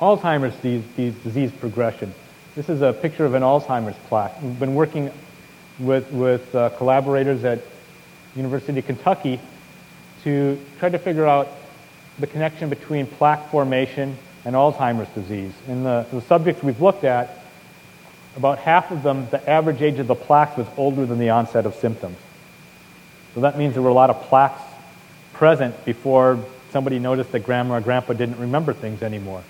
[0.00, 2.14] Alzheimer's disease, disease progression.
[2.54, 4.40] This is a picture of an Alzheimer's plaque.
[4.42, 5.10] We've been working
[5.78, 7.60] with, with uh, collaborators at
[8.36, 9.40] University of Kentucky
[10.24, 11.48] to try to figure out
[12.18, 15.52] the connection between plaque formation and Alzheimer's disease.
[15.66, 17.44] In the, the subjects we've looked at,
[18.36, 21.66] about half of them, the average age of the plaques was older than the onset
[21.66, 22.16] of symptoms.
[23.34, 24.62] So that means there were a lot of plaques
[25.32, 29.42] present before somebody noticed that grandma or grandpa didn't remember things anymore.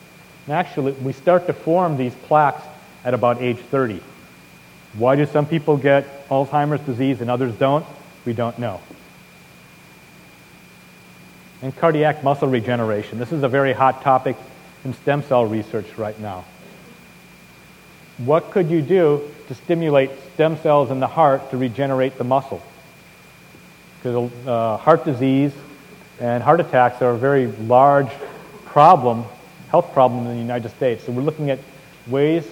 [0.46, 2.62] And actually, we start to form these plaques
[3.04, 4.02] at about age 30.
[4.94, 7.84] Why do some people get Alzheimer's disease and others don't?
[8.28, 8.82] We don't know.
[11.62, 13.18] And cardiac muscle regeneration.
[13.18, 14.36] This is a very hot topic
[14.84, 16.44] in stem cell research right now.
[18.18, 22.62] What could you do to stimulate stem cells in the heart to regenerate the muscle?
[23.96, 25.54] Because uh, heart disease
[26.20, 28.10] and heart attacks are a very large
[28.66, 29.24] problem,
[29.70, 31.02] health problem in the United States.
[31.02, 31.60] So we're looking at
[32.06, 32.46] ways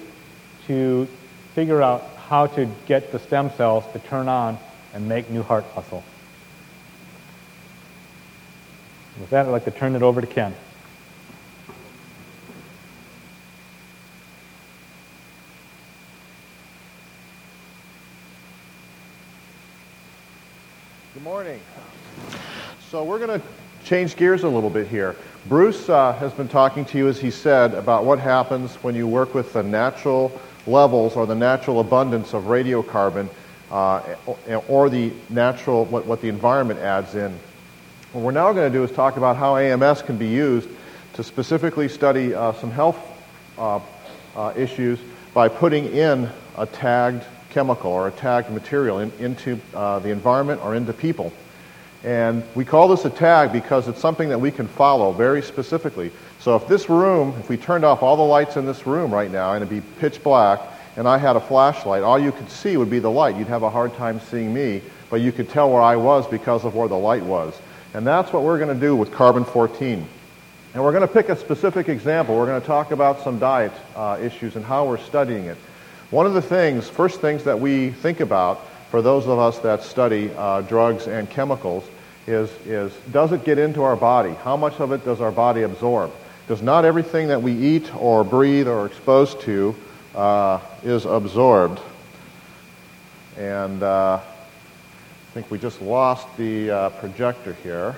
[0.68, 1.06] to
[1.54, 4.58] figure out how to get the stem cells to turn on
[4.96, 6.02] and make new heart muscle.
[9.20, 10.54] With that, I'd like to turn it over to Ken.
[21.12, 21.60] Good morning.
[22.90, 23.46] So we're going to
[23.84, 25.14] change gears a little bit here.
[25.46, 29.06] Bruce uh, has been talking to you, as he said, about what happens when you
[29.06, 30.32] work with the natural
[30.66, 33.28] levels or the natural abundance of radiocarbon
[33.70, 34.14] uh,
[34.68, 37.36] or the natural, what, what the environment adds in.
[38.12, 40.68] What we're now going to do is talk about how AMS can be used
[41.14, 42.98] to specifically study uh, some health
[43.58, 43.80] uh,
[44.36, 44.98] uh, issues
[45.34, 50.62] by putting in a tagged chemical or a tagged material in, into uh, the environment
[50.64, 51.32] or into people.
[52.04, 56.12] And we call this a tag because it's something that we can follow very specifically.
[56.38, 59.30] So if this room, if we turned off all the lights in this room right
[59.30, 60.60] now and it'd be pitch black,
[60.96, 63.36] and I had a flashlight, all you could see would be the light.
[63.36, 66.64] You'd have a hard time seeing me, but you could tell where I was because
[66.64, 67.58] of where the light was.
[67.94, 70.06] And that's what we're going to do with carbon 14.
[70.74, 72.36] And we're going to pick a specific example.
[72.36, 75.56] We're going to talk about some diet uh, issues and how we're studying it.
[76.10, 79.82] One of the things, first things that we think about for those of us that
[79.82, 81.84] study uh, drugs and chemicals
[82.26, 84.34] is, is does it get into our body?
[84.34, 86.12] How much of it does our body absorb?
[86.46, 89.74] Because not everything that we eat or breathe or are exposed to
[90.14, 91.80] uh, is absorbed.
[93.36, 97.96] And uh, I think we just lost the uh, projector here.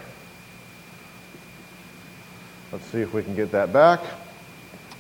[2.73, 4.01] Let's see if we can get that back.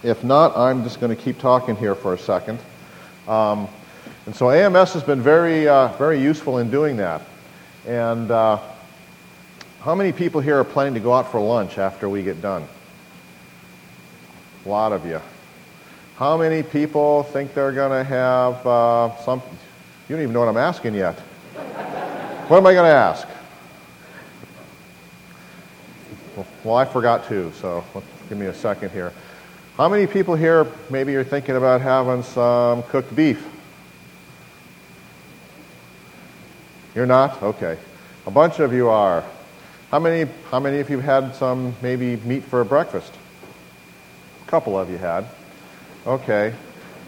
[0.02, 2.58] If not, I'm just going to keep talking here for a second.
[3.26, 3.68] Um,
[4.26, 7.22] and so AMS has been very, uh, very useful in doing that.
[7.86, 8.58] And uh,
[9.80, 12.68] how many people here are planning to go out for lunch after we get done?
[14.66, 15.22] A lot of you.
[16.18, 19.40] How many people think they're going to have uh, some?
[20.08, 21.14] You don't even know what I'm asking yet.
[21.14, 23.28] what am I going to ask?
[26.64, 27.84] Well, I forgot too, so
[28.28, 29.12] give me a second here.
[29.76, 33.46] How many people here maybe you're thinking about having some cooked beef?
[36.96, 37.40] You're not?
[37.44, 37.78] Okay.
[38.26, 39.22] A bunch of you are.
[39.92, 43.12] How many, how many of you had some maybe meat for breakfast?
[44.44, 45.24] A couple of you had.
[46.08, 46.54] Okay.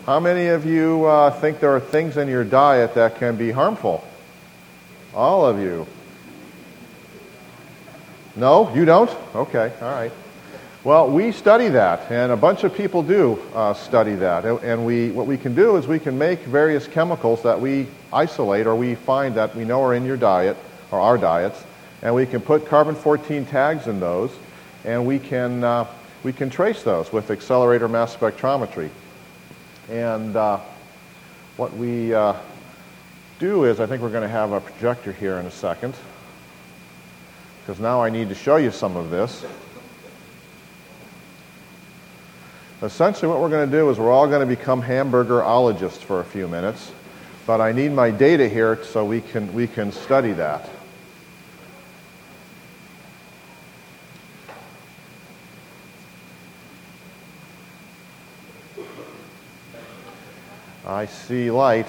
[0.04, 3.50] How many of you uh, think there are things in your diet that can be
[3.50, 4.04] harmful?
[5.14, 5.86] All of you.
[8.36, 9.08] No, you don't?
[9.34, 10.12] Okay, all right.
[10.84, 14.44] Well, we study that, and a bunch of people do uh, study that.
[14.44, 18.66] And we, what we can do is we can make various chemicals that we isolate
[18.66, 20.58] or we find that we know are in your diet
[20.90, 21.64] or our diets,
[22.02, 24.30] and we can put carbon 14 tags in those,
[24.84, 25.86] and we can, uh,
[26.22, 28.90] we can trace those with accelerator mass spectrometry.
[29.88, 30.60] And uh,
[31.56, 32.34] what we uh,
[33.38, 35.94] do is, I think we're going to have a projector here in a second.
[37.62, 39.44] because now I need to show you some of this.
[42.82, 46.24] Essentially, what we're going to do is we're all going to become hamburgerologists for a
[46.24, 46.90] few minutes,
[47.46, 50.68] but I need my data here so we can, we can study that.
[60.90, 61.86] I see light.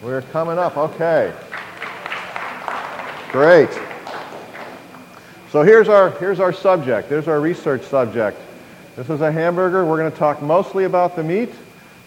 [0.00, 0.74] We're coming up.
[0.74, 1.34] Okay.
[3.30, 3.68] Great.
[5.50, 7.10] So here's our, here's our subject.
[7.10, 8.40] There's our research subject.
[8.96, 9.84] This is a hamburger.
[9.84, 11.52] We're going to talk mostly about the meat,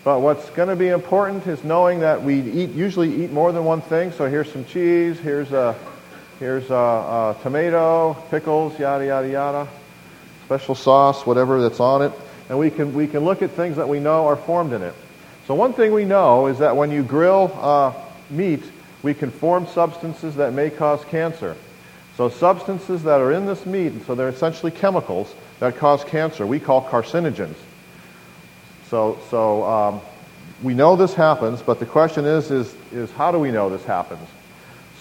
[0.03, 3.63] but what's going to be important is knowing that we eat, usually eat more than
[3.63, 4.11] one thing.
[4.11, 5.75] So here's some cheese, here's a,
[6.39, 9.67] here's a, a tomato, pickles, yada, yada, yada
[10.47, 12.13] special sauce, whatever that's on it,
[12.47, 14.93] and we can, we can look at things that we know are formed in it.
[15.45, 17.93] So one thing we know is that when you grill uh,
[18.29, 18.63] meat,
[19.03, 21.57] we can form substances that may cause cancer.
[22.15, 26.47] So substances that are in this meat, and so they're essentially chemicals that cause cancer,
[26.47, 27.55] we call carcinogens.
[28.89, 30.01] So, so um,
[30.63, 33.83] we know this happens, but the question is, is, is how do we know this
[33.83, 34.25] happens?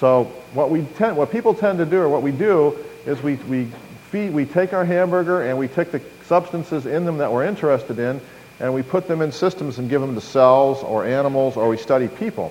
[0.00, 3.36] So what, we tend, what people tend to do, or what we do, is we,
[3.36, 3.68] we
[4.16, 7.98] feed, we take our hamburger and we take the substances in them that we're interested
[7.98, 8.18] in
[8.60, 11.76] and we put them in systems and give them to cells or animals or we
[11.76, 12.50] study people.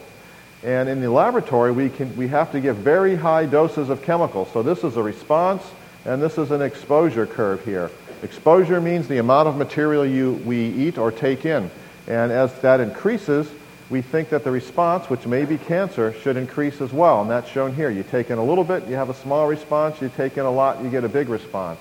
[0.63, 4.47] And in the laboratory, we, can, we have to give very high doses of chemicals.
[4.53, 5.63] So this is a response
[6.05, 7.89] and this is an exposure curve here.
[8.21, 11.71] Exposure means the amount of material you, we eat or take in.
[12.07, 13.49] And as that increases,
[13.89, 17.21] we think that the response, which may be cancer, should increase as well.
[17.21, 17.89] And that's shown here.
[17.89, 20.01] You take in a little bit, you have a small response.
[20.01, 21.79] You take in a lot, you get a big response.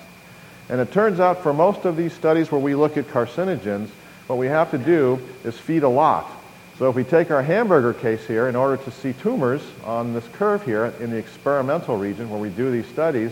[0.69, 3.89] And it turns out for most of these studies where we look at carcinogens,
[4.27, 6.31] what we have to do is feed a lot.
[6.79, 10.27] So if we take our hamburger case here, in order to see tumors on this
[10.33, 13.31] curve here in the experimental region where we do these studies,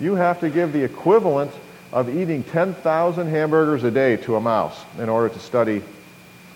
[0.00, 1.52] you have to give the equivalent
[1.92, 5.82] of eating 10,000 hamburgers a day to a mouse in order to study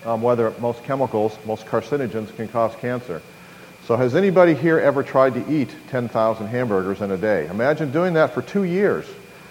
[0.07, 3.21] um, whether most chemicals, most carcinogens can cause cancer.
[3.87, 7.47] So has anybody here ever tried to eat 10,000 hamburgers in a day?
[7.49, 9.07] Imagine doing that for two years.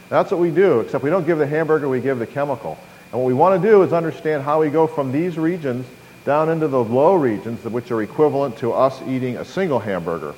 [0.09, 2.77] That's what we do, except we don't give the hamburger, we give the chemical.
[3.11, 5.85] And what we want to do is understand how we go from these regions
[6.25, 10.33] down into the low regions, which are equivalent to us eating a single hamburger.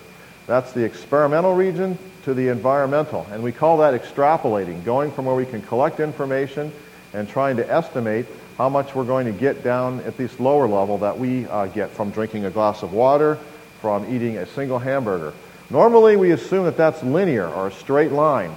[0.47, 3.25] That's the experimental region to the environmental.
[3.31, 6.71] And we call that extrapolating, going from where we can collect information
[7.13, 8.25] and trying to estimate
[8.57, 11.91] how much we're going to get down at this lower level that we uh, get
[11.91, 13.37] from drinking a glass of water,
[13.81, 15.31] from eating a single hamburger.
[15.69, 18.55] Normally, we assume that that's linear or a straight line,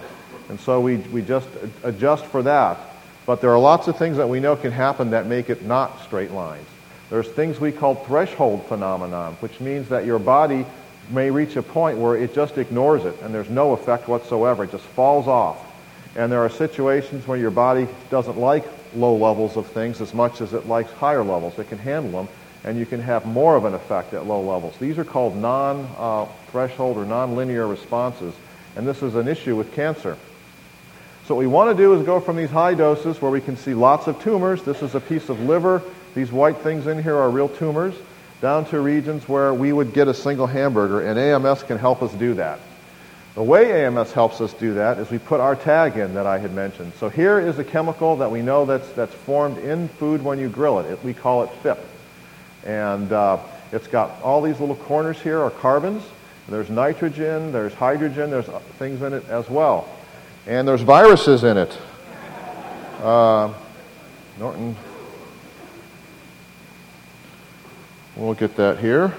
[0.48, 1.48] and so we, we just
[1.82, 2.78] adjust for that.
[3.26, 6.02] But there are lots of things that we know can happen that make it not
[6.02, 6.66] straight lines.
[7.10, 10.64] There's things we call threshold phenomenon, which means that your body
[11.10, 14.64] may reach a point where it just ignores it and there's no effect whatsoever.
[14.64, 15.58] It just falls off.
[16.16, 20.40] And there are situations where your body doesn't like low levels of things as much
[20.40, 21.58] as it likes higher levels.
[21.58, 22.28] It can handle them,
[22.64, 24.76] and you can have more of an effect at low levels.
[24.78, 28.34] These are called non-threshold uh, or non-linear responses,
[28.76, 30.16] and this is an issue with cancer.
[31.26, 33.56] So what we want to do is go from these high doses where we can
[33.56, 34.64] see lots of tumors.
[34.64, 35.82] This is a piece of liver.
[36.14, 37.94] These white things in here are real tumors,
[38.40, 42.12] down to regions where we would get a single hamburger, and AMS can help us
[42.14, 42.58] do that.
[43.34, 46.38] The way AMS helps us do that is we put our tag in that I
[46.38, 46.92] had mentioned.
[46.98, 50.48] So here is a chemical that we know that's, that's formed in food when you
[50.48, 50.90] grill it.
[50.90, 51.78] it we call it PhIP.
[52.64, 53.38] And uh,
[53.70, 56.02] it's got all these little corners here are carbons.
[56.48, 58.46] There's nitrogen, there's hydrogen, there's
[58.78, 59.88] things in it as well.
[60.48, 61.78] And there's viruses in it.
[63.00, 63.54] Uh,
[64.40, 64.74] Norton,
[68.16, 69.14] we'll get that here.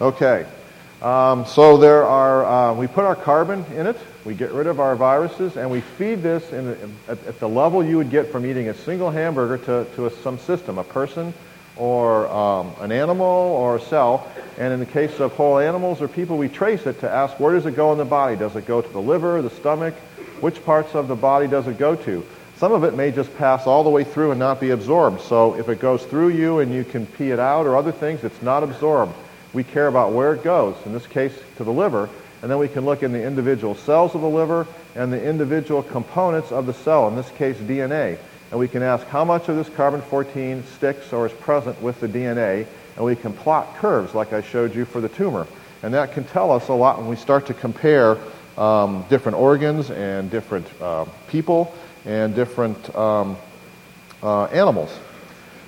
[0.00, 0.46] Okay.
[1.02, 4.78] Um, so there are, uh, we put our carbon in it, we get rid of
[4.78, 6.68] our viruses, and we feed this in,
[7.08, 10.10] at, at, the level you would get from eating a single hamburger to, to a,
[10.22, 11.34] some system, a person
[11.74, 14.30] or um, an animal or a cell.
[14.58, 17.54] And in the case of whole animals or people, we trace it to ask where
[17.54, 18.36] does it go in the body?
[18.36, 19.94] Does it go to the liver, the stomach?
[20.40, 22.24] Which parts of the body does it go to?
[22.58, 25.20] Some of it may just pass all the way through and not be absorbed.
[25.22, 28.22] So if it goes through you and you can pee it out or other things,
[28.22, 29.14] it's not absorbed.
[29.52, 32.08] We care about where it goes, in this case to the liver,
[32.40, 35.82] and then we can look in the individual cells of the liver and the individual
[35.82, 38.18] components of the cell, in this case DNA.
[38.50, 42.08] And we can ask how much of this carbon-14 sticks or is present with the
[42.08, 45.46] DNA, and we can plot curves like I showed you for the tumor.
[45.82, 48.18] And that can tell us a lot when we start to compare
[48.56, 51.74] um, different organs and different uh, people
[52.04, 53.36] and different um,
[54.22, 54.96] uh, animals.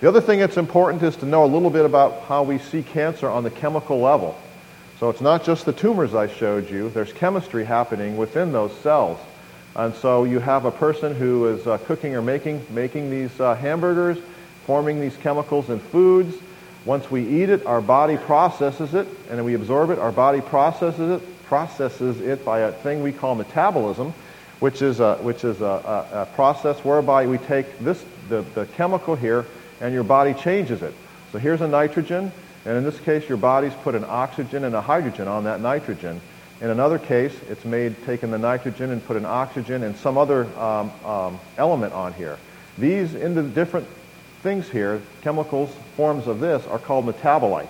[0.04, 2.82] The other thing that's important is to know a little bit about how we see
[2.82, 4.38] cancer on the chemical level.
[5.00, 9.18] So it's not just the tumors I showed you, there's chemistry happening within those cells.
[9.74, 13.54] And so you have a person who is uh, cooking or making, making these uh,
[13.54, 14.18] hamburgers,
[14.66, 16.36] forming these chemicals in foods.
[16.84, 19.98] Once we eat it, our body processes it, and then we absorb it.
[19.98, 24.12] Our body processes it, processes it by a thing we call metabolism,
[24.60, 25.64] which is a, which is a,
[26.12, 29.46] a, a process whereby we take this, the, the chemical here,
[29.84, 30.94] and your body changes it.
[31.30, 32.32] So here's a nitrogen,
[32.64, 36.22] and in this case, your body's put an oxygen and a hydrogen on that nitrogen.
[36.62, 40.46] In another case, it's made taken the nitrogen and put an oxygen and some other
[40.58, 42.38] um, um, element on here.
[42.78, 43.86] These into different
[44.42, 47.68] things here, chemicals, forms of this, are called metabolites,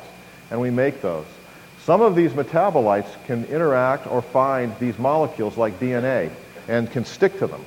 [0.53, 1.27] and we make those.
[1.83, 6.31] Some of these metabolites can interact or find these molecules like DNA
[6.69, 7.65] and can stick to them.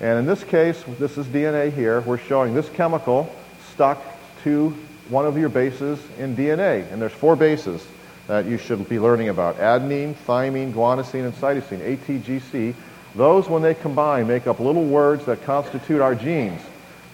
[0.00, 2.00] And in this case, this is DNA here.
[2.00, 3.32] We're showing this chemical
[3.74, 4.02] stuck
[4.44, 4.70] to
[5.08, 6.90] one of your bases in DNA.
[6.92, 7.84] And there's four bases
[8.26, 9.58] that you should be learning about.
[9.58, 12.74] Adenine, thymine, guanosine, and cytosine, ATGC.
[13.14, 16.60] Those, when they combine, make up little words that constitute our genes.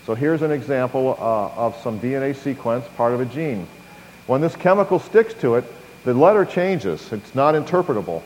[0.07, 3.67] So here's an example uh, of some DNA sequence, part of a gene.
[4.27, 5.65] When this chemical sticks to it,
[6.05, 7.13] the letter changes.
[7.13, 8.23] It's not interpretable.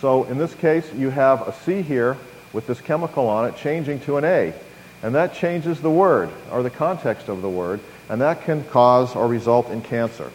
[0.00, 2.16] So in this case, you have a C here
[2.52, 4.54] with this chemical on it changing to an A.
[5.02, 9.14] And that changes the word, or the context of the word, and that can cause
[9.14, 10.30] or result in cancer.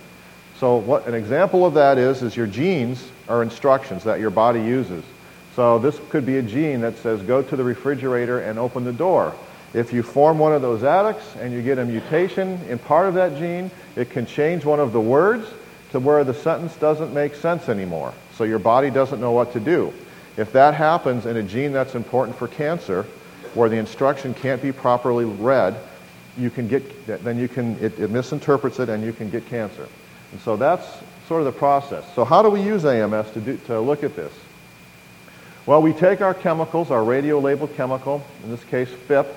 [0.58, 4.62] So what an example of that is, is your genes are instructions that your body
[4.62, 5.04] uses.
[5.56, 8.94] So this could be a gene that says, go to the refrigerator and open the
[8.94, 9.34] door.
[9.74, 13.16] If you form one of those adducts and you get a mutation in part of
[13.16, 15.48] that gene, it can change one of the words
[15.92, 18.14] to where the sentence doesn't make sense anymore.
[18.36, 19.94] So your body doesn't know what to do.
[20.38, 23.06] If that happens in a gene that's important for cancer,
[23.54, 25.76] where the instruction can't be properly read,
[26.38, 29.88] you can get, then you can, it, it misinterprets it and you can get cancer.
[30.32, 30.86] And so that's
[31.28, 32.04] sort of the process.
[32.16, 34.34] So how do we use AMS to, do, to look at this?
[35.66, 39.28] Well, we take our chemicals, our radio-labeled chemical, in this case PhIP,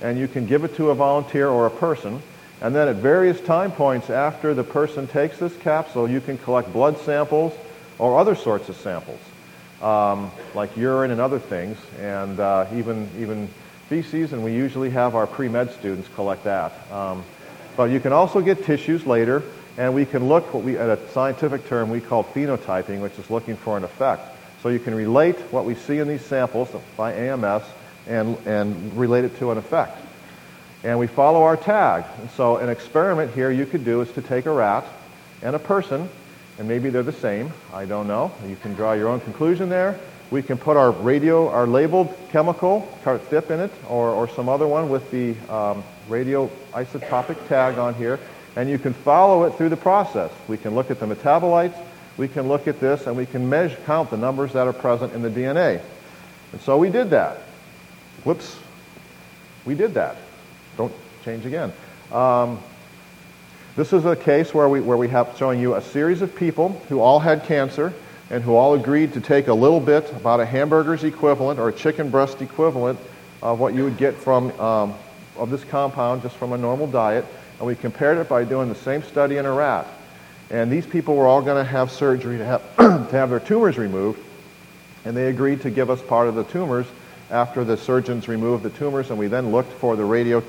[0.00, 2.22] and you can give it to a volunteer or a person.
[2.60, 6.72] And then at various time points after the person takes this capsule, you can collect
[6.72, 7.52] blood samples
[7.98, 9.20] or other sorts of samples,
[9.82, 13.48] um, like urine and other things, and uh, even, even
[13.94, 16.72] and we usually have our pre-med students collect that.
[16.90, 17.22] Um,
[17.76, 19.42] but you can also get tissues later,
[19.78, 23.30] and we can look what we, at a scientific term we call phenotyping, which is
[23.30, 24.22] looking for an effect.
[24.62, 27.62] So you can relate what we see in these samples by AMS
[28.08, 29.96] and, and relate it to an effect.
[30.82, 32.04] And we follow our tag.
[32.20, 34.84] And so an experiment here you could do is to take a rat
[35.40, 36.08] and a person,
[36.58, 37.52] and maybe they're the same.
[37.72, 38.32] I don't know.
[38.46, 40.00] You can draw your own conclusion there.
[40.34, 44.48] We can put our radio, our labeled chemical, Cart PhIP in it, or, or some
[44.48, 48.18] other one with the um, radio isotopic tag on here,
[48.56, 50.32] and you can follow it through the process.
[50.48, 51.80] We can look at the metabolites,
[52.16, 55.12] we can look at this, and we can measure, count the numbers that are present
[55.12, 55.80] in the DNA.
[56.50, 57.36] And so we did that.
[58.24, 58.58] Whoops.
[59.64, 60.16] We did that.
[60.76, 60.92] Don't
[61.24, 61.72] change again.
[62.10, 62.58] Um,
[63.76, 66.70] this is a case where we, where we have showing you a series of people
[66.88, 67.94] who all had cancer
[68.34, 71.72] and who all agreed to take a little bit, about a hamburger's equivalent or a
[71.72, 72.98] chicken breast equivalent
[73.40, 74.92] of what you would get from um,
[75.36, 77.24] of this compound just from a normal diet,
[77.58, 79.86] and we compared it by doing the same study in a rat.
[80.50, 83.78] And these people were all going to have surgery to have, to have their tumors
[83.78, 84.18] removed,
[85.04, 86.86] and they agreed to give us part of the tumors
[87.30, 90.42] after the surgeons removed the tumors, and we then looked for the radio.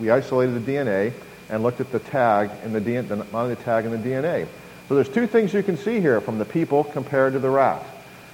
[0.00, 1.12] We isolated the DNA
[1.48, 3.96] and looked at the tag in the, DNA, the amount of the tag in the
[3.98, 4.48] DNA.
[4.88, 7.82] So there's two things you can see here from the people compared to the rat.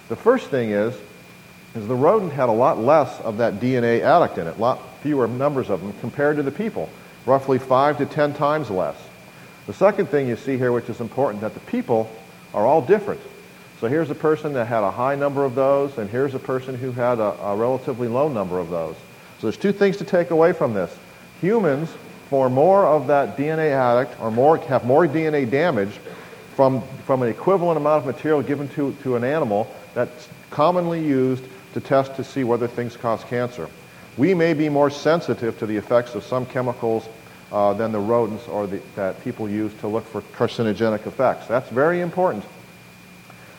[0.08, 0.94] The first thing is,
[1.74, 4.80] is the rodent had a lot less of that DNA adduct in it, a lot
[5.02, 6.88] fewer numbers of them compared to the people,
[7.26, 8.96] roughly five to ten times less.
[9.66, 12.08] The second thing you see here, which is important, that the people
[12.52, 13.20] are all different.
[13.80, 16.76] So here's a person that had a high number of those, and here's a person
[16.76, 18.94] who had a, a relatively low number of those.
[19.40, 20.96] So there's two things to take away from this.
[21.40, 21.90] Humans
[22.30, 25.98] form more of that DNA adduct, or more, have more DNA damage
[26.54, 31.44] from, from an equivalent amount of material given to, to an animal that's commonly used
[31.74, 33.68] to test to see whether things cause cancer.
[34.16, 37.08] We may be more sensitive to the effects of some chemicals
[37.50, 41.46] uh, than the rodents or the, that people use to look for carcinogenic effects.
[41.46, 42.44] That's very important.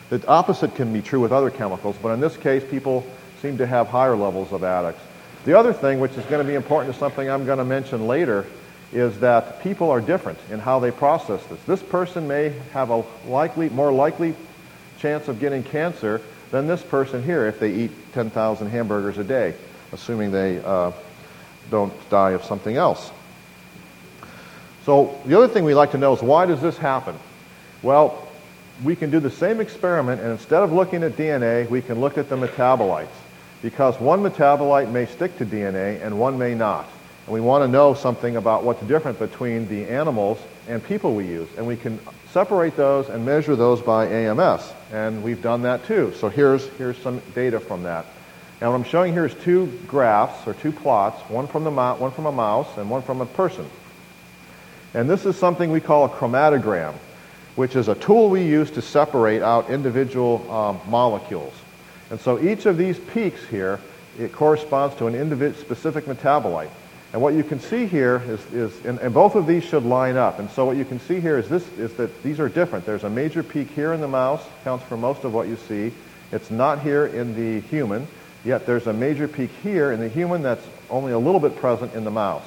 [0.08, 3.06] The opposite can be true with other chemicals, but in this case, people
[3.42, 5.00] seem to have higher levels of adducts.
[5.44, 8.06] The other thing, which is going to be important is something I'm going to mention
[8.06, 8.46] later,
[8.92, 11.60] is that people are different in how they process this.
[11.64, 14.34] This person may have a likely, more likely
[14.98, 16.20] chance of getting cancer
[16.50, 19.54] than this person here if they eat 10,000 hamburgers a day,
[19.92, 20.92] assuming they uh,
[21.70, 23.10] don't die of something else.
[24.84, 27.16] So the other thing we like to know is why does this happen?
[27.82, 28.26] Well,
[28.84, 32.18] we can do the same experiment, and instead of looking at DNA, we can look
[32.18, 33.08] at the metabolites.
[33.62, 36.86] Because one metabolite may stick to DNA and one may not.
[37.26, 41.26] And we want to know something about what's different between the animals and people we
[41.26, 41.48] use.
[41.58, 41.98] And we can
[42.30, 44.72] separate those and measure those by AMS.
[44.92, 46.14] And we've done that too.
[46.18, 48.06] So here's, here's some data from that.
[48.60, 52.12] Now what I'm showing here is two graphs or two plots, one from, the one
[52.12, 53.68] from a mouse and one from a person.
[54.94, 56.94] And this is something we call a chromatogram,
[57.56, 61.52] which is a tool we use to separate out individual um, molecules.
[62.10, 63.80] And so each of these peaks here,
[64.18, 66.70] it corresponds to an individual specific metabolite.
[67.12, 70.16] And what you can see here is, is and, and, both of these should line
[70.16, 70.38] up.
[70.38, 72.84] And so what you can see here is this is that these are different.
[72.84, 75.92] There's a major peak here in the mouse, counts for most of what you see.
[76.32, 78.08] It's not here in the human,
[78.44, 81.94] yet there's a major peak here in the human that's only a little bit present
[81.94, 82.46] in the mouse.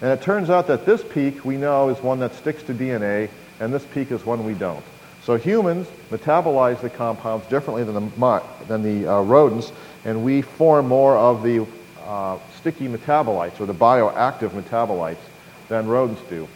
[0.00, 3.28] And it turns out that this peak we know is one that sticks to DNA,
[3.60, 4.84] and this peak is one we don't.
[5.22, 9.70] So humans metabolize the compounds differently than the, than the uh, rodents,
[10.04, 11.66] and we form more of the
[12.06, 15.16] uh, sticky metabolites or the bioactive metabolites
[15.68, 16.48] than rodents do.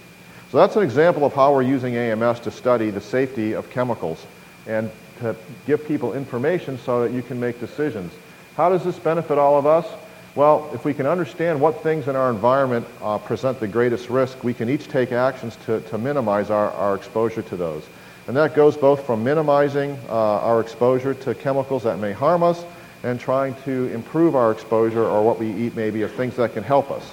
[0.51, 4.24] So that's an example of how we're using AMS to study the safety of chemicals
[4.66, 4.90] and
[5.20, 5.34] to
[5.66, 8.12] give people information so that you can make decisions.
[8.57, 9.86] How does this benefit all of us?
[10.34, 14.42] Well, if we can understand what things in our environment uh, present the greatest risk,
[14.42, 17.84] we can each take actions to, to minimize our, our exposure to those.
[18.26, 22.64] And that goes both from minimizing uh, our exposure to chemicals that may harm us
[23.05, 26.65] and trying to improve our exposure or what we eat maybe of things that can
[26.65, 27.09] help us.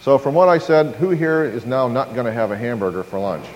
[0.00, 3.02] So from what I said, who here is now not going to have a hamburger
[3.02, 3.46] for lunch?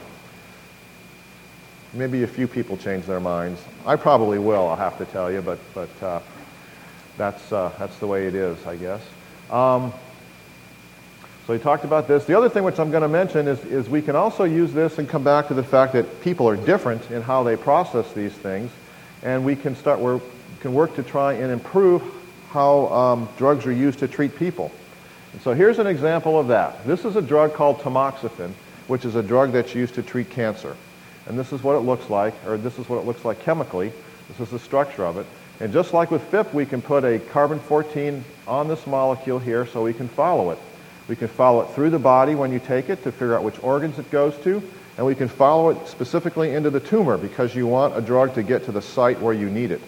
[1.93, 3.61] Maybe a few people change their minds.
[3.85, 6.21] I probably will, I'll have to tell you, but, but uh,
[7.19, 9.03] that's, uh, that's the way it is, I guess.
[9.51, 9.93] Um,
[11.47, 12.25] so we talked about this.
[12.25, 14.99] The other thing which I'm going to mention is, is we can also use this
[14.99, 18.33] and come back to the fact that people are different in how they process these
[18.33, 18.71] things.
[19.23, 20.21] And we can start, where
[20.61, 22.03] can work to try and improve
[22.51, 24.73] how um, drugs are used to treat people.
[25.33, 26.87] And so here's an example of that.
[26.87, 28.53] This is a drug called tamoxifen,
[28.87, 30.77] which is a drug that's used to treat cancer.
[31.27, 33.93] And this is what it looks like, or this is what it looks like chemically.
[34.29, 35.27] This is the structure of it.
[35.61, 39.83] And just like with PhIP, we can put a carbon-14 on this molecule here so
[39.83, 40.59] we can follow it.
[41.09, 43.63] We can follow it through the body when you take it to figure out which
[43.63, 44.63] organs it goes to,
[44.97, 48.43] and we can follow it specifically into the tumor because you want a drug to
[48.43, 49.81] get to the site where you need it.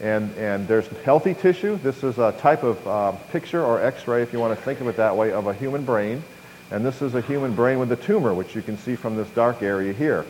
[0.00, 1.78] And, and there's healthy tissue.
[1.78, 4.88] This is a type of uh, picture or x-ray, if you want to think of
[4.88, 6.22] it that way, of a human brain.
[6.70, 9.28] And this is a human brain with a tumor, which you can see from this
[9.30, 10.26] dark area here.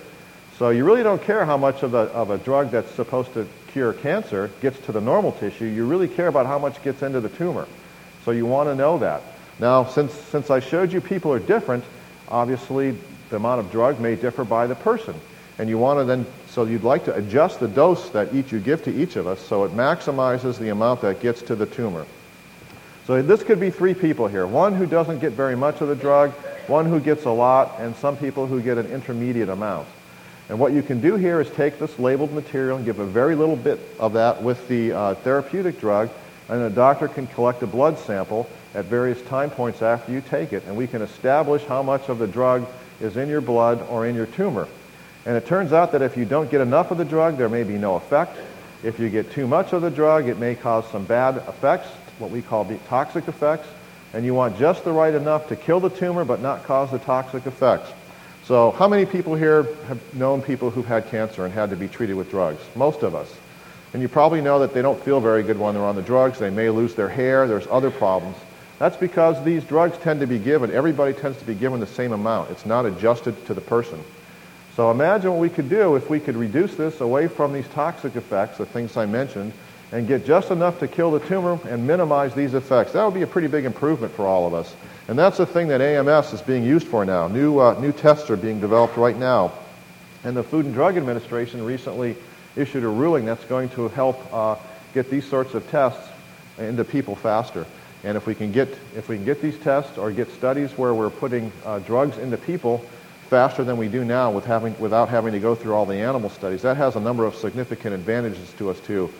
[0.58, 3.46] So you really don't care how much of a, of a drug that's supposed to
[3.72, 5.66] cure cancer gets to the normal tissue.
[5.66, 7.66] You really care about how much gets into the tumor.
[8.24, 9.22] So you want to know that.
[9.58, 11.84] Now, since, since I showed you people are different,
[12.28, 12.96] obviously
[13.30, 15.14] the amount of drug may differ by the person.
[15.58, 16.26] And you want to then
[16.56, 19.38] so you'd like to adjust the dose that each you give to each of us
[19.42, 22.06] so it maximizes the amount that gets to the tumor.
[23.06, 24.46] So this could be three people here.
[24.46, 26.30] One who doesn't get very much of the drug,
[26.66, 29.86] one who gets a lot, and some people who get an intermediate amount.
[30.48, 33.34] And what you can do here is take this labeled material and give a very
[33.34, 36.08] little bit of that with the uh, therapeutic drug,
[36.48, 40.54] and the doctor can collect a blood sample at various time points after you take
[40.54, 42.66] it, and we can establish how much of the drug
[43.02, 44.66] is in your blood or in your tumor.
[45.26, 47.64] And it turns out that if you don't get enough of the drug, there may
[47.64, 48.36] be no effect.
[48.84, 52.30] If you get too much of the drug, it may cause some bad effects, what
[52.30, 53.66] we call toxic effects.
[54.14, 57.00] And you want just the right enough to kill the tumor but not cause the
[57.00, 57.90] toxic effects.
[58.44, 61.88] So how many people here have known people who've had cancer and had to be
[61.88, 62.62] treated with drugs?
[62.76, 63.34] Most of us.
[63.92, 66.38] And you probably know that they don't feel very good when they're on the drugs.
[66.38, 67.48] They may lose their hair.
[67.48, 68.36] There's other problems.
[68.78, 72.12] That's because these drugs tend to be given, everybody tends to be given the same
[72.12, 72.50] amount.
[72.50, 73.98] It's not adjusted to the person.
[74.76, 78.14] So imagine what we could do if we could reduce this away from these toxic
[78.14, 79.54] effects, the things I mentioned,
[79.90, 82.92] and get just enough to kill the tumor and minimize these effects.
[82.92, 84.76] That would be a pretty big improvement for all of us.
[85.08, 87.26] And that's the thing that AMS is being used for now.
[87.26, 89.52] New, uh, new tests are being developed right now.
[90.24, 92.14] And the Food and Drug Administration recently
[92.54, 94.56] issued a ruling that's going to help uh,
[94.92, 96.06] get these sorts of tests
[96.58, 97.64] into people faster.
[98.04, 100.92] And if we can get, if we can get these tests or get studies where
[100.92, 102.84] we're putting uh, drugs into people,
[103.26, 106.30] faster than we do now with having, without having to go through all the animal
[106.30, 106.62] studies.
[106.62, 109.12] That has a number of significant advantages to us too.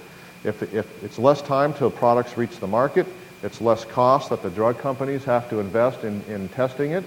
[0.45, 3.07] If, if it's less time till products reach the market,
[3.43, 7.05] it's less cost that the drug companies have to invest in, in testing it,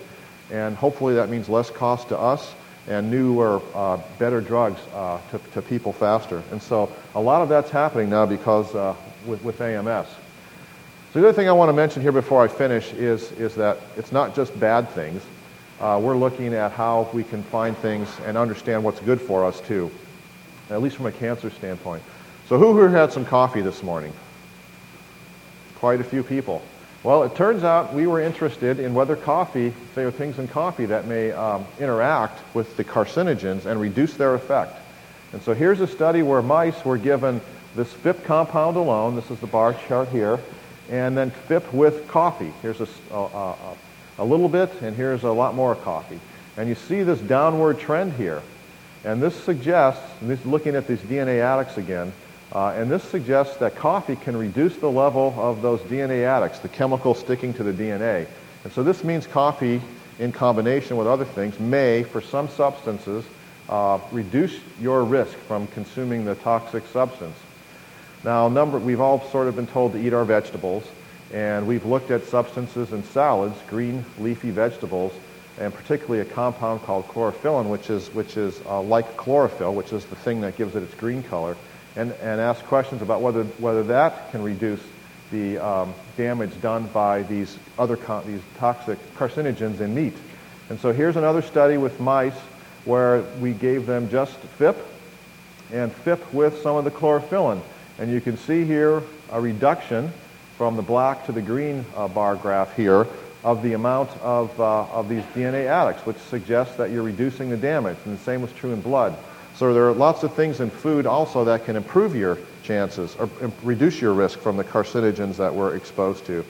[0.51, 2.53] and hopefully that means less cost to us
[2.87, 6.41] and newer, uh, better drugs uh, to, to, people faster.
[6.51, 8.95] And so a lot of that's happening now because uh,
[9.25, 10.07] with, with AMS.
[11.13, 13.77] So the other thing I want to mention here before I finish is, is that
[13.95, 15.23] it's not just bad things.
[15.79, 19.61] Uh, we're looking at how we can find things and understand what's good for us
[19.61, 19.89] too,
[20.69, 22.03] at least from a cancer standpoint.
[22.49, 24.11] So who here had some coffee this morning?
[25.75, 26.61] Quite a few people.
[27.01, 30.85] Well, it turns out we were interested in whether coffee, there are things in coffee
[30.87, 34.75] that may um, interact with the carcinogens and reduce their effect.
[35.31, 37.39] And so here's a study where mice were given
[37.77, 40.39] this PhIP compound alone, this is the bar chart here,
[40.89, 42.51] and then PhIP with coffee.
[42.61, 43.77] Here's a, a, a
[44.23, 46.19] little bit, and here's a lot more coffee.
[46.57, 48.41] And you see this downward trend here.
[49.03, 52.11] And this suggests, and this, looking at these DNA adducts again,
[52.51, 56.67] uh, and this suggests that coffee can reduce the level of those DNA adducts, the
[56.67, 58.27] chemical sticking to the DNA.
[58.63, 59.81] And so this means coffee,
[60.19, 63.23] in combination with other things, may, for some substances,
[63.69, 67.37] uh, reduce your risk from consuming the toxic substance.
[68.23, 70.83] Now, number, we've all sort of been told to eat our vegetables,
[71.33, 75.13] and we've looked at substances in salads, green leafy vegetables,
[75.59, 80.05] and particularly a compound called chlorophyllin, which is, which is uh, like chlorophyll, which is
[80.05, 81.55] the thing that gives it its green color,
[81.95, 84.81] and, and asked questions about whether, whether that can reduce
[85.31, 90.15] the um, damage done by these other these toxic carcinogens in meat.
[90.69, 92.37] And so here's another study with mice
[92.85, 94.77] where we gave them just PhIP
[95.71, 97.61] and PhIP with some of the chlorophyllin.
[97.99, 100.11] And you can see here a reduction
[100.59, 103.07] from the black to the green uh, bar graph here
[103.45, 107.55] of the amount of, uh, of these DNA adducts, which suggests that you're reducing the
[107.55, 107.95] damage.
[108.03, 109.15] And the same was true in blood.
[109.55, 113.29] So there are lots of things in food also that can improve your chances or
[113.63, 116.43] reduce your risk from the carcinogens that we're exposed to.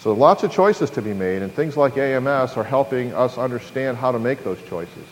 [0.00, 3.96] So lots of choices to be made, and things like AMS are helping us understand
[3.96, 5.06] how to make those choices.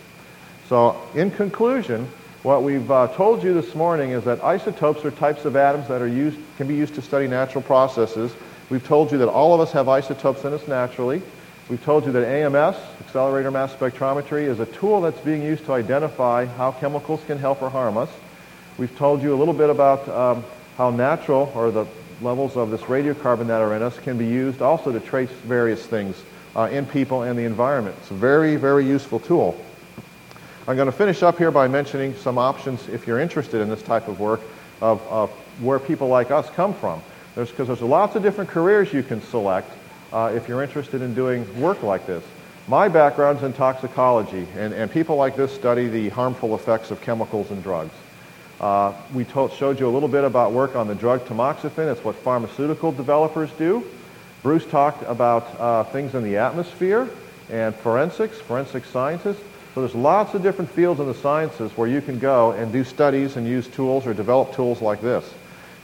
[0.69, 2.09] So in conclusion,
[2.43, 6.01] what we've uh, told you this morning is that isotopes are types of atoms that
[6.01, 8.33] are used, can be used to study natural processes.
[8.71, 11.21] We've told you that all of us have isotopes in us naturally.
[11.69, 15.75] We've told you that AMS, accelerator mass spectrometry, is a tool that's being used to
[15.75, 18.09] identify how chemicals can help or harm us.
[18.79, 20.43] We've told you a little bit about um,
[20.79, 21.87] how natural, or the
[22.23, 25.85] levels of this radiocarbon that are in us, can be used also to trace various
[25.85, 26.17] things
[26.57, 27.97] uh, in people and the environment.
[28.01, 29.63] It's a very, very useful tool.
[30.71, 33.83] I'm going to finish up here by mentioning some options if you're interested in this
[33.83, 34.41] type of work
[34.81, 35.29] of, of
[35.61, 37.03] where people like us come from.
[37.35, 39.69] Because there's, there's lots of different careers you can select
[40.13, 42.23] uh, if you're interested in doing work like this.
[42.69, 47.51] My background's in toxicology, and, and people like this study the harmful effects of chemicals
[47.51, 47.95] and drugs.
[48.61, 51.91] Uh, we told, showed you a little bit about work on the drug tamoxifen.
[51.91, 53.85] It's what pharmaceutical developers do.
[54.45, 57.09] Bruce talked about uh, things in the atmosphere
[57.51, 59.43] and forensics, forensic scientists.
[59.75, 62.83] So there's lots of different fields in the sciences where you can go and do
[62.83, 65.33] studies and use tools or develop tools like this.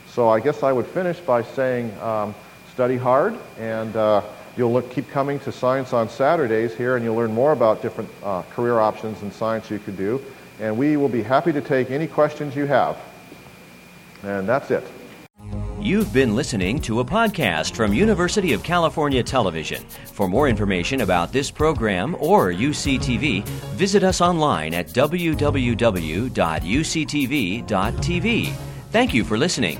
[0.09, 2.35] So I guess I would finish by saying um,
[2.73, 4.23] study hard and uh,
[4.57, 8.09] you'll look, keep coming to science on Saturdays here and you'll learn more about different
[8.23, 10.21] uh, career options in science you could do.
[10.59, 12.97] And we will be happy to take any questions you have.
[14.23, 14.83] And that's it.
[15.79, 19.83] You've been listening to a podcast from University of California Television.
[20.05, 25.33] For more information about this program or UCTV, visit us online at www.uctv.tv.
[28.89, 29.79] Thank you for listening.